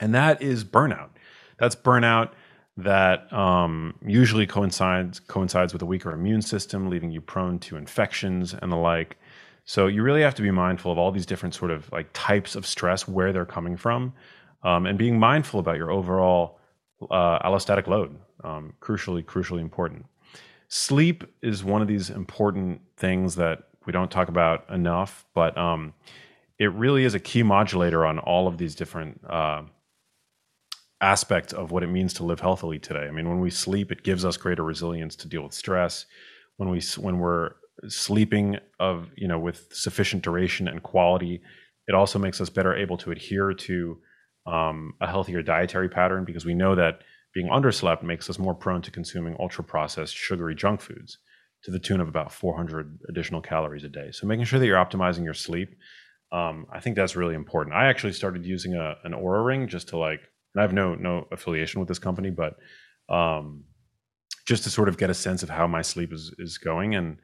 [0.00, 1.10] and that is burnout.
[1.58, 2.30] That's burnout
[2.76, 8.54] that um, usually coincides coincides with a weaker immune system, leaving you prone to infections
[8.54, 9.18] and the like.
[9.64, 12.56] So you really have to be mindful of all these different sort of like types
[12.56, 14.12] of stress, where they're coming from,
[14.62, 16.58] um, and being mindful about your overall
[17.10, 18.16] uh, allostatic load.
[18.44, 20.06] Um, crucially, crucially important.
[20.68, 25.92] Sleep is one of these important things that we don't talk about enough, but um,
[26.58, 29.62] it really is a key modulator on all of these different uh,
[31.02, 33.06] aspects of what it means to live healthily today.
[33.06, 36.06] I mean, when we sleep, it gives us greater resilience to deal with stress.
[36.56, 37.50] When we when we're
[37.88, 41.40] sleeping of you know with sufficient duration and quality
[41.88, 43.98] it also makes us better able to adhere to
[44.46, 47.02] um, a healthier dietary pattern because we know that
[47.34, 51.18] being underslept makes us more prone to consuming ultra processed sugary junk foods
[51.64, 54.76] to the tune of about 400 additional calories a day so making sure that you're
[54.76, 55.74] optimizing your sleep
[56.30, 59.88] um, i think that's really important i actually started using a, an Oura ring just
[59.88, 60.20] to like
[60.54, 62.56] and i have no no affiliation with this company but
[63.08, 63.64] um,
[64.46, 67.18] just to sort of get a sense of how my sleep is is going and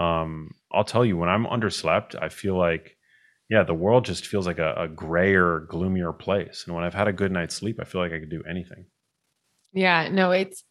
[0.00, 2.96] um, I'll tell you, when I'm underslept, I feel like,
[3.50, 6.64] yeah, the world just feels like a, a grayer, gloomier place.
[6.66, 8.86] And when I've had a good night's sleep, I feel like I could do anything.
[9.72, 10.64] Yeah, no, it's,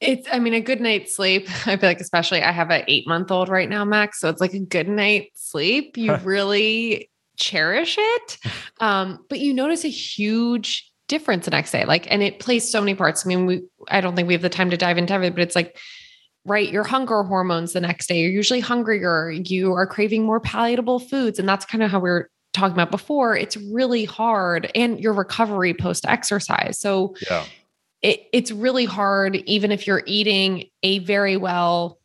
[0.00, 1.48] it's, I mean, a good night's sleep.
[1.66, 4.20] I feel like, especially I have an eight month old right now, Max.
[4.20, 5.96] So it's like a good night's sleep.
[5.96, 8.38] You really cherish it.
[8.82, 11.84] Um, but you notice a huge difference the next day.
[11.84, 13.26] Like, and it plays so many parts.
[13.26, 15.42] I mean, we, I don't think we have the time to dive into it, but
[15.42, 15.76] it's like
[16.44, 16.70] right?
[16.70, 18.20] Your hunger hormones the next day.
[18.20, 19.30] You're usually hungrier.
[19.30, 21.38] You are craving more palatable foods.
[21.38, 23.36] And that's kind of how we are talking about before.
[23.36, 26.80] It's really hard and your recovery post exercise.
[26.80, 27.44] So yeah.
[28.02, 31.98] it, it's really hard, even if you're eating a very well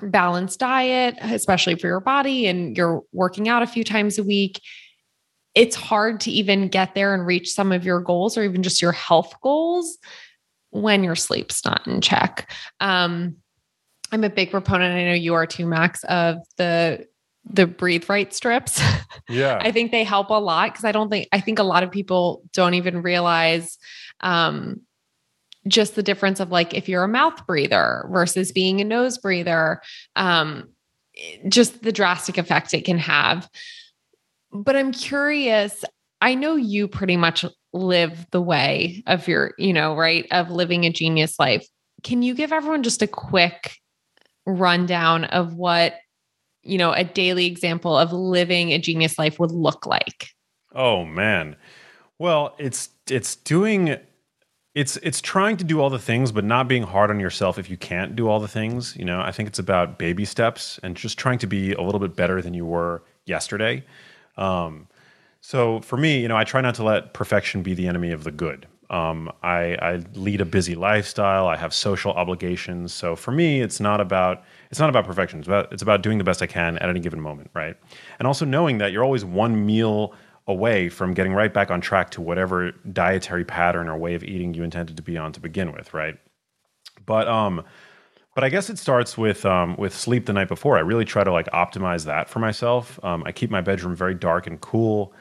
[0.00, 4.60] balanced diet, especially for your body and you're working out a few times a week.
[5.54, 8.80] It's hard to even get there and reach some of your goals or even just
[8.80, 9.98] your health goals
[10.70, 12.50] when your sleep's not in check.
[12.80, 13.36] Um,
[14.10, 14.94] I'm a big proponent.
[14.94, 17.06] I know you are too, Max, of the
[17.44, 18.80] the breathe right strips.
[19.28, 19.58] Yeah.
[19.60, 21.90] I think they help a lot because I don't think I think a lot of
[21.90, 23.78] people don't even realize
[24.20, 24.80] um
[25.66, 29.80] just the difference of like if you're a mouth breather versus being a nose breather,
[30.16, 30.70] um,
[31.48, 33.48] just the drastic effect it can have.
[34.52, 35.84] But I'm curious,
[36.20, 40.84] I know you pretty much live the way of your, you know, right, of living
[40.84, 41.66] a genius life.
[42.02, 43.76] Can you give everyone just a quick
[44.46, 45.94] rundown of what
[46.62, 50.28] you know a daily example of living a genius life would look like?
[50.74, 51.56] Oh man.
[52.18, 53.96] Well it's it's doing
[54.74, 57.68] it's it's trying to do all the things but not being hard on yourself if
[57.68, 59.20] you can't do all the things you know?
[59.20, 62.42] I think it's about baby steps and just trying to be a little bit better
[62.42, 63.84] than you were yesterday
[64.36, 64.88] um,
[65.40, 68.24] so for me you know i try not to let perfection be the enemy of
[68.24, 71.48] the good um, I, I, lead a busy lifestyle.
[71.48, 72.92] I have social obligations.
[72.92, 75.38] So for me, it's not about it's not about perfection.
[75.38, 77.74] It's about it's about doing the best I can at any given moment, right?
[78.18, 80.14] And also knowing that you're always one meal
[80.46, 84.52] away from getting right back on track to whatever dietary pattern or way of eating
[84.52, 86.18] you intended to be on to begin with, right?
[87.06, 87.64] But um,
[88.34, 90.76] but I guess it starts with um, with sleep the night before.
[90.76, 92.98] I really try to like optimize that for myself.
[93.04, 95.12] Um, I keep my bedroom very dark and cool,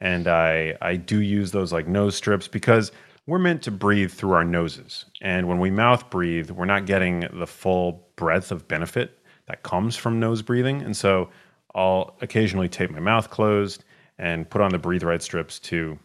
[0.00, 2.92] and I I do use those like nose strips because
[3.26, 5.04] we're meant to breathe through our noses.
[5.20, 9.96] And when we mouth breathe, we're not getting the full breadth of benefit that comes
[9.96, 10.82] from nose breathing.
[10.82, 11.30] And so
[11.74, 13.84] I'll occasionally tape my mouth closed
[14.18, 15.98] and put on the breathe right strips to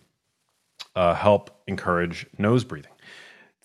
[0.95, 2.91] uh, help encourage nose breathing.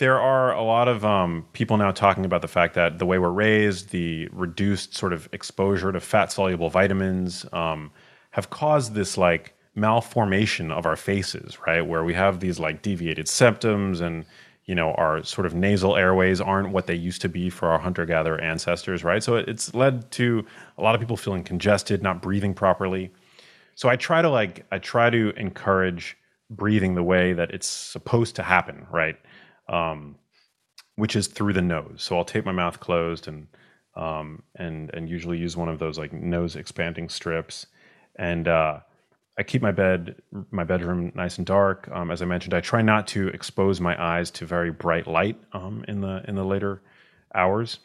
[0.03, 3.21] There are a lot of um, people now talking about the fact that the way
[3.21, 7.89] we're raised, the reduced sort of exposure to fat soluble vitamins, um,
[8.33, 11.83] have caused this like malformation of our faces, right?
[11.83, 14.25] Where we have these like deviated septums and
[14.65, 17.79] you know our sort of nasal airways aren't what they used to be for our
[17.79, 19.23] hunter gatherer ancestors, right?
[19.23, 20.45] So it's led to
[20.79, 23.13] a lot of people feeling congested, not breathing properly.
[23.77, 26.17] So I try to like I try to encourage
[26.51, 29.17] breathing the way that it's supposed to happen, right?
[29.69, 30.17] Um,
[30.97, 31.97] which is through the nose.
[31.99, 33.47] So I'll tape my mouth closed and
[33.95, 37.67] um, and and usually use one of those like nose expanding strips.
[38.17, 38.81] And uh,
[39.39, 41.89] I keep my bed my bedroom nice and dark.
[41.93, 45.39] Um, as I mentioned, I try not to expose my eyes to very bright light
[45.53, 46.83] um, in the in the later
[47.35, 47.79] hours.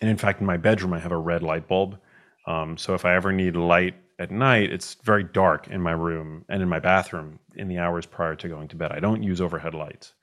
[0.00, 1.98] And in fact, in my bedroom, I have a red light bulb.
[2.46, 6.44] Um, so if I ever need light at night, it's very dark in my room
[6.48, 8.92] and in my bathroom in the hours prior to going to bed.
[8.92, 10.14] I don't use overhead lights,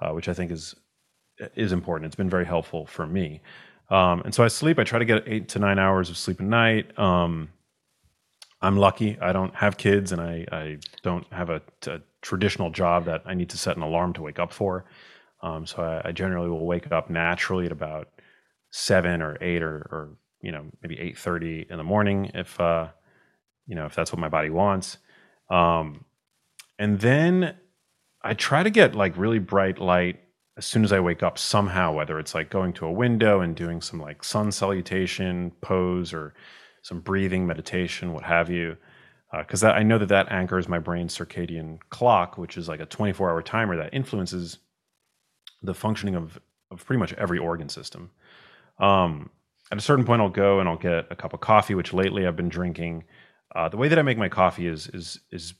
[0.00, 0.74] uh, which I think is
[1.54, 2.06] is important.
[2.06, 3.40] It's been very helpful for me.
[3.90, 4.78] Um, and so I sleep.
[4.78, 6.98] I try to get eight to nine hours of sleep a night.
[6.98, 7.50] Um,
[8.60, 9.16] I'm lucky.
[9.20, 13.34] I don't have kids, and I, I don't have a, a, traditional job that I
[13.34, 14.84] need to set an alarm to wake up for.
[15.40, 18.08] Um, so I, I, generally will wake up naturally at about
[18.70, 22.88] seven or eight or, or you know maybe eight thirty in the morning if uh,
[23.68, 24.98] you know if that's what my body wants.
[25.48, 26.04] Um,
[26.80, 27.54] and then
[28.22, 30.20] I try to get like really bright light
[30.56, 33.54] as soon as I wake up somehow, whether it's like going to a window and
[33.54, 36.34] doing some like sun salutation pose or
[36.82, 38.76] some breathing meditation, what have you.
[39.36, 42.86] Because uh, I know that that anchors my brain's circadian clock, which is like a
[42.86, 44.58] 24 hour timer that influences
[45.62, 46.40] the functioning of,
[46.70, 48.10] of pretty much every organ system.
[48.78, 49.30] Um,
[49.70, 52.26] at a certain point, I'll go and I'll get a cup of coffee, which lately
[52.26, 53.04] I've been drinking.
[53.54, 55.54] Uh, the way that I make my coffee is is is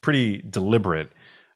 [0.00, 1.12] pretty deliberate.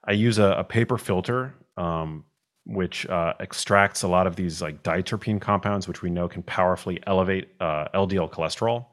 [0.08, 2.24] I use a, a paper filter, um,
[2.64, 6.98] which uh, extracts a lot of these like diterpene compounds, which we know can powerfully
[7.06, 8.86] elevate uh, LDL cholesterol.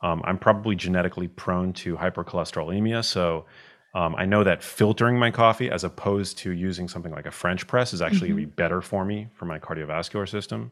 [0.00, 3.46] Um, I'm probably genetically prone to hypercholesterolemia, so
[3.94, 7.66] um, I know that filtering my coffee as opposed to using something like a French
[7.66, 8.36] press is actually mm-hmm.
[8.36, 10.70] going to be better for me for my cardiovascular system.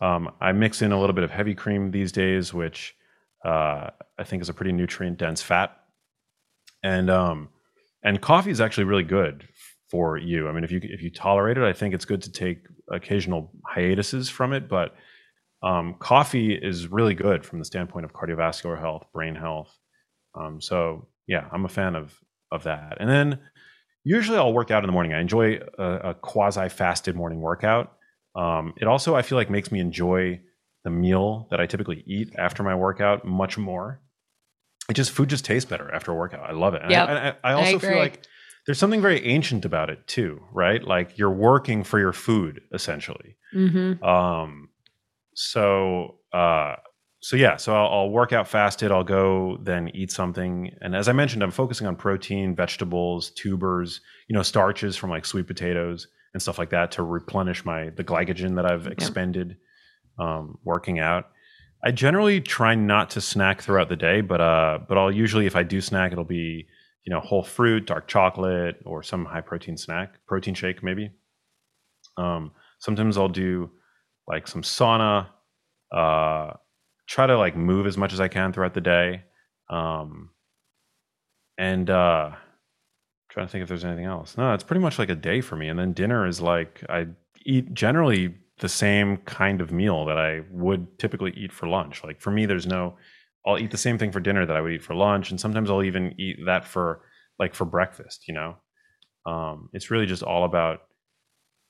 [0.00, 2.96] Um, I mix in a little bit of heavy cream these days, which
[3.44, 5.76] uh, I think is a pretty nutrient dense fat
[6.82, 7.48] and um,
[8.04, 9.48] and coffee is actually really good
[9.90, 10.48] for you.
[10.48, 13.50] I mean, if you if you tolerate it, I think it's good to take occasional
[13.66, 14.68] hiatuses from it.
[14.68, 14.94] But
[15.62, 19.76] um, coffee is really good from the standpoint of cardiovascular health, brain health.
[20.38, 22.14] Um, so yeah, I'm a fan of
[22.52, 22.98] of that.
[23.00, 23.38] And then
[24.04, 25.14] usually I'll work out in the morning.
[25.14, 27.92] I enjoy a, a quasi fasted morning workout.
[28.36, 30.40] Um, it also I feel like makes me enjoy
[30.84, 34.00] the meal that I typically eat after my workout much more
[34.88, 36.48] it just food just tastes better after a workout.
[36.48, 36.82] I love it.
[36.88, 37.04] Yeah.
[37.04, 38.26] I, I, I, also I feel like
[38.66, 40.82] there's something very ancient about it too, right?
[40.82, 43.36] Like you're working for your food essentially.
[43.54, 44.02] Mm-hmm.
[44.04, 44.68] Um,
[45.34, 46.76] so uh,
[47.20, 48.92] so yeah, so I'll, I'll, work out fasted.
[48.92, 54.02] I'll go then eat something, and as I mentioned, I'm focusing on protein, vegetables, tubers,
[54.28, 58.04] you know, starches from like sweet potatoes and stuff like that to replenish my the
[58.04, 59.56] glycogen that I've expended
[60.18, 61.30] um, working out.
[61.84, 65.54] I generally try not to snack throughout the day, but uh, but I'll usually if
[65.54, 66.66] I do snack, it'll be
[67.04, 71.10] you know whole fruit, dark chocolate, or some high protein snack, protein shake maybe.
[72.16, 73.70] Um, sometimes I'll do
[74.26, 75.28] like some sauna.
[75.92, 76.54] Uh,
[77.06, 79.24] try to like move as much as I can throughout the day.
[79.68, 80.30] Um,
[81.58, 82.30] and uh,
[83.28, 84.36] trying to think if there's anything else.
[84.36, 85.68] No, it's pretty much like a day for me.
[85.68, 87.08] And then dinner is like I
[87.44, 92.04] eat generally the same kind of meal that I would typically eat for lunch.
[92.04, 92.96] Like for me, there's no,
[93.46, 95.70] I'll eat the same thing for dinner that I would eat for lunch, and sometimes
[95.70, 97.02] I'll even eat that for
[97.38, 98.28] like for breakfast.
[98.28, 98.56] You know,
[99.26, 100.82] um, it's really just all about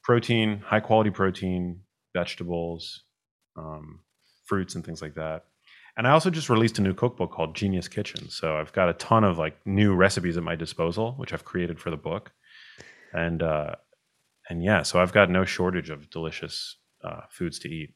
[0.02, 1.80] protein, high quality protein,
[2.14, 3.04] vegetables,
[3.56, 4.00] um,
[4.44, 5.44] fruits, and things like that.
[5.96, 8.28] And I also just released a new cookbook called Genius Kitchen.
[8.28, 11.78] So I've got a ton of like new recipes at my disposal, which I've created
[11.78, 12.32] for the book.
[13.12, 13.76] And uh,
[14.48, 17.94] and yeah, so I've got no shortage of delicious uh, foods to eat.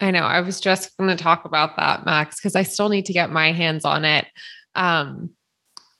[0.00, 0.20] I know.
[0.20, 3.30] I was just going to talk about that, Max, because I still need to get
[3.30, 4.26] my hands on it.
[4.74, 5.30] Um,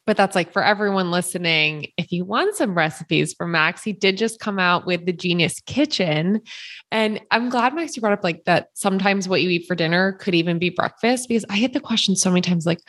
[0.04, 4.18] but that's like for everyone listening, if you want some recipes from Max, he did
[4.18, 6.40] just come out with the Genius Kitchen.
[6.90, 10.12] And I'm glad, Max, you brought up like that sometimes what you eat for dinner
[10.14, 12.80] could even be breakfast because I get the question so many times like,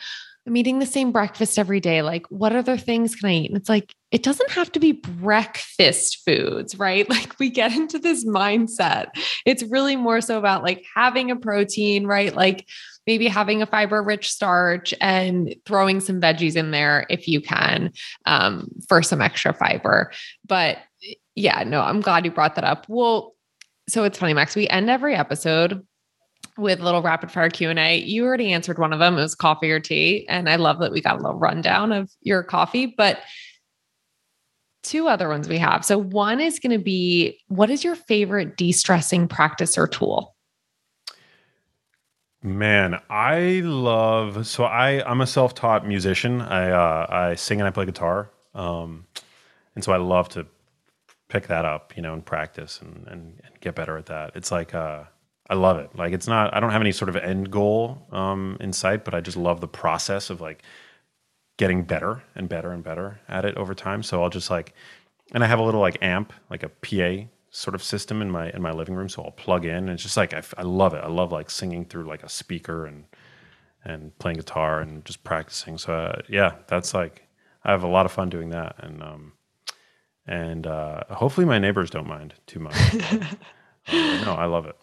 [0.46, 2.02] I'm eating the same breakfast every day.
[2.02, 3.50] Like, what other things can I eat?
[3.50, 7.08] And it's like, it doesn't have to be breakfast foods, right?
[7.14, 9.06] Like, we get into this mindset.
[9.44, 12.34] It's really more so about like having a protein, right?
[12.34, 12.66] Like,
[13.08, 17.92] maybe having a fiber rich starch and throwing some veggies in there if you can
[18.26, 20.12] um, for some extra fiber.
[20.46, 20.78] But
[21.34, 22.86] Yeah, no, I'm glad you brought that up.
[22.88, 23.34] Well,
[23.88, 24.54] so it's funny, Max.
[24.54, 25.84] We end every episode
[26.56, 27.98] with a little rapid fire Q&A.
[27.98, 29.18] You already answered one of them.
[29.18, 30.24] It was coffee or tea.
[30.28, 33.18] And I love that we got a little rundown of your coffee, but
[34.84, 35.84] two other ones we have.
[35.84, 40.34] So one is going to be what is your favorite de-stressing practice or tool?
[42.42, 46.42] Man, I love so I I'm a self-taught musician.
[46.42, 48.30] I uh, I sing and I play guitar.
[48.54, 49.06] Um,
[49.74, 50.46] and so I love to
[51.28, 54.32] pick that up, you know, and practice and, and, and get better at that.
[54.36, 55.04] It's like uh,
[55.48, 55.96] I love it.
[55.96, 59.14] Like it's not I don't have any sort of end goal um, in sight, but
[59.14, 60.62] I just love the process of like
[61.56, 64.02] getting better and better and better at it over time.
[64.02, 64.74] So I'll just like
[65.32, 68.50] and I have a little like amp, like a PA sort of system in my
[68.50, 69.08] in my living room.
[69.08, 71.02] So I'll plug in, and it's just like I, I love it.
[71.02, 73.04] I love like singing through like a speaker and
[73.84, 75.78] and playing guitar and just practicing.
[75.78, 77.26] So uh, yeah, that's like
[77.64, 79.32] I have a lot of fun doing that, and um,
[80.26, 82.74] and uh, hopefully my neighbors don't mind too much.
[82.94, 84.76] uh, no, I love it.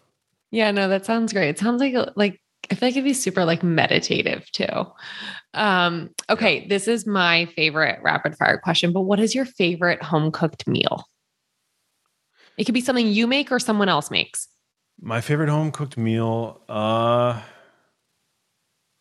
[0.49, 1.49] Yeah, no, that sounds great.
[1.49, 4.85] It sounds like like I feel like it'd be super like meditative too.
[5.53, 10.31] Um, okay, this is my favorite rapid fire question, but what is your favorite home
[10.31, 11.05] cooked meal?
[12.57, 14.47] It could be something you make or someone else makes.
[15.01, 16.61] My favorite home cooked meal.
[16.69, 17.41] Uh,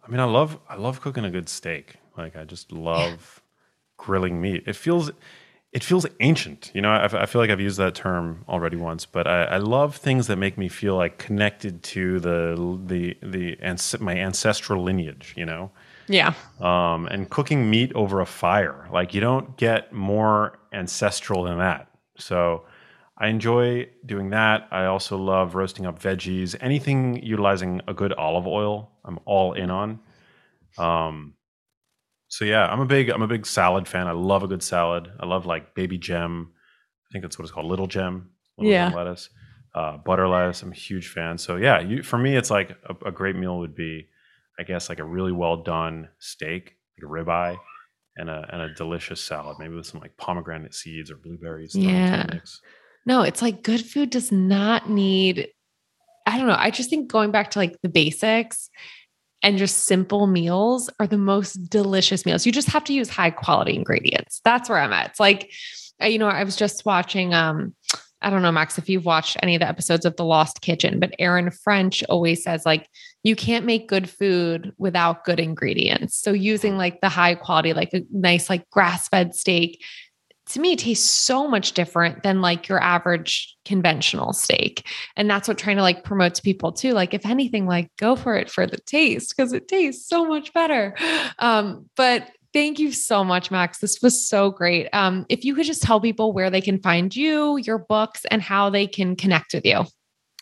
[0.02, 1.96] I mean, I love I love cooking a good steak.
[2.16, 3.42] Like I just love
[3.96, 4.64] grilling meat.
[4.66, 5.10] It feels
[5.72, 6.70] it feels ancient.
[6.74, 9.56] You know, I, I, feel like I've used that term already once, but I, I,
[9.58, 14.82] love things that make me feel like connected to the the the ans- my ancestral
[14.82, 15.34] lineage.
[15.36, 15.70] You know.
[16.08, 16.34] Yeah.
[16.60, 21.88] Um, and cooking meat over a fire, like you don't get more ancestral than that.
[22.16, 22.64] So
[23.16, 24.66] I enjoy doing that.
[24.72, 26.56] I also love roasting up veggies.
[26.60, 30.00] Anything utilizing a good olive oil, I'm all in on.
[30.78, 31.34] Um,
[32.30, 34.06] so yeah, I'm a big I'm a big salad fan.
[34.06, 35.10] I love a good salad.
[35.18, 36.52] I love like baby gem.
[36.52, 38.30] I think that's what it's called, little gem.
[38.56, 38.88] Little yeah.
[38.88, 39.28] Gem lettuce,
[39.74, 40.62] uh, butter lettuce.
[40.62, 41.38] I'm a huge fan.
[41.38, 44.06] So yeah, you, for me, it's like a, a, great meal would be,
[44.60, 47.56] I guess, like a really well done steak, like a ribeye,
[48.16, 51.74] and a and a delicious salad, maybe with some like pomegranate seeds or blueberries.
[51.74, 52.26] Yeah.
[53.06, 55.48] No, it's like good food does not need,
[56.26, 56.56] I don't know.
[56.56, 58.70] I just think going back to like the basics
[59.42, 62.44] and just simple meals are the most delicious meals.
[62.44, 64.40] You just have to use high quality ingredients.
[64.44, 65.10] That's where I'm at.
[65.10, 65.52] It's like,
[66.02, 67.74] you know, I was just watching, um,
[68.22, 71.00] I don't know, Max, if you've watched any of the episodes of The Lost Kitchen,
[71.00, 72.88] but Erin French always says, like,
[73.22, 76.16] you can't make good food without good ingredients.
[76.18, 79.82] So using like the high quality, like a nice, like grass fed steak,
[80.50, 84.86] to me tastes so much different than like your average conventional steak.
[85.16, 86.92] And that's what trying to like promote to people too.
[86.92, 90.52] Like, if anything, like go for it for the taste because it tastes so much
[90.52, 90.94] better.
[91.38, 93.78] Um, but Thank you so much, Max.
[93.78, 94.88] This was so great.
[94.92, 98.42] Um, if you could just tell people where they can find you, your books, and
[98.42, 99.84] how they can connect with you.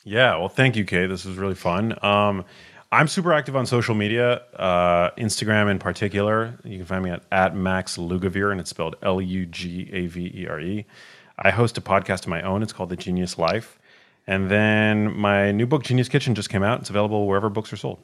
[0.05, 1.07] Yeah, well, thank you, Kay.
[1.07, 2.03] This was really fun.
[2.03, 2.47] Um,
[2.91, 6.59] I'm super active on social media, uh, Instagram in particular.
[6.64, 10.07] You can find me at, at Max Lugavere, and it's spelled L U G A
[10.07, 10.86] V E R E.
[11.39, 12.62] I host a podcast of my own.
[12.62, 13.78] It's called The Genius Life.
[14.26, 16.80] And then my new book, Genius Kitchen, just came out.
[16.80, 17.99] It's available wherever books are sold.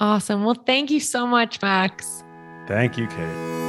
[0.00, 0.44] Awesome.
[0.44, 2.22] Well, thank you so much, Max.
[2.66, 3.63] Thank you, Kate.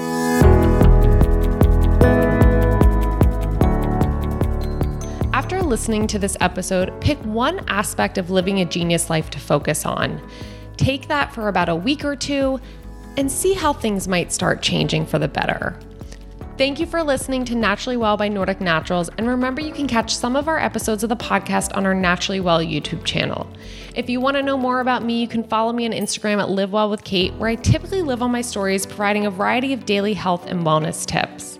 [5.45, 9.85] After listening to this episode, pick one aspect of living a genius life to focus
[9.85, 10.19] on.
[10.75, 12.59] Take that for about a week or two
[13.15, 15.77] and see how things might start changing for the better.
[16.57, 20.15] Thank you for listening to Naturally Well by Nordic Naturals, and remember you can catch
[20.15, 23.47] some of our episodes of the podcast on our Naturally Well YouTube channel.
[23.93, 26.49] If you want to know more about me, you can follow me on Instagram at
[26.49, 29.85] Live Well with Kate, where I typically live on my stories providing a variety of
[29.85, 31.59] daily health and wellness tips.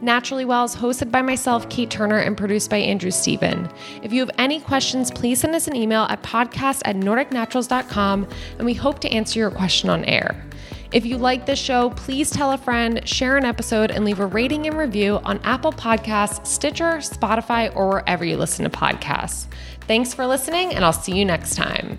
[0.00, 3.68] Naturally Well is hosted by myself, Kate Turner, and produced by Andrew Steven.
[4.02, 8.28] If you have any questions, please send us an email at podcast at nordicnaturals.com,
[8.58, 10.44] and we hope to answer your question on air.
[10.92, 14.26] If you like this show, please tell a friend, share an episode, and leave a
[14.26, 19.46] rating and review on Apple Podcasts, Stitcher, Spotify, or wherever you listen to podcasts.
[19.88, 21.98] Thanks for listening, and I'll see you next time.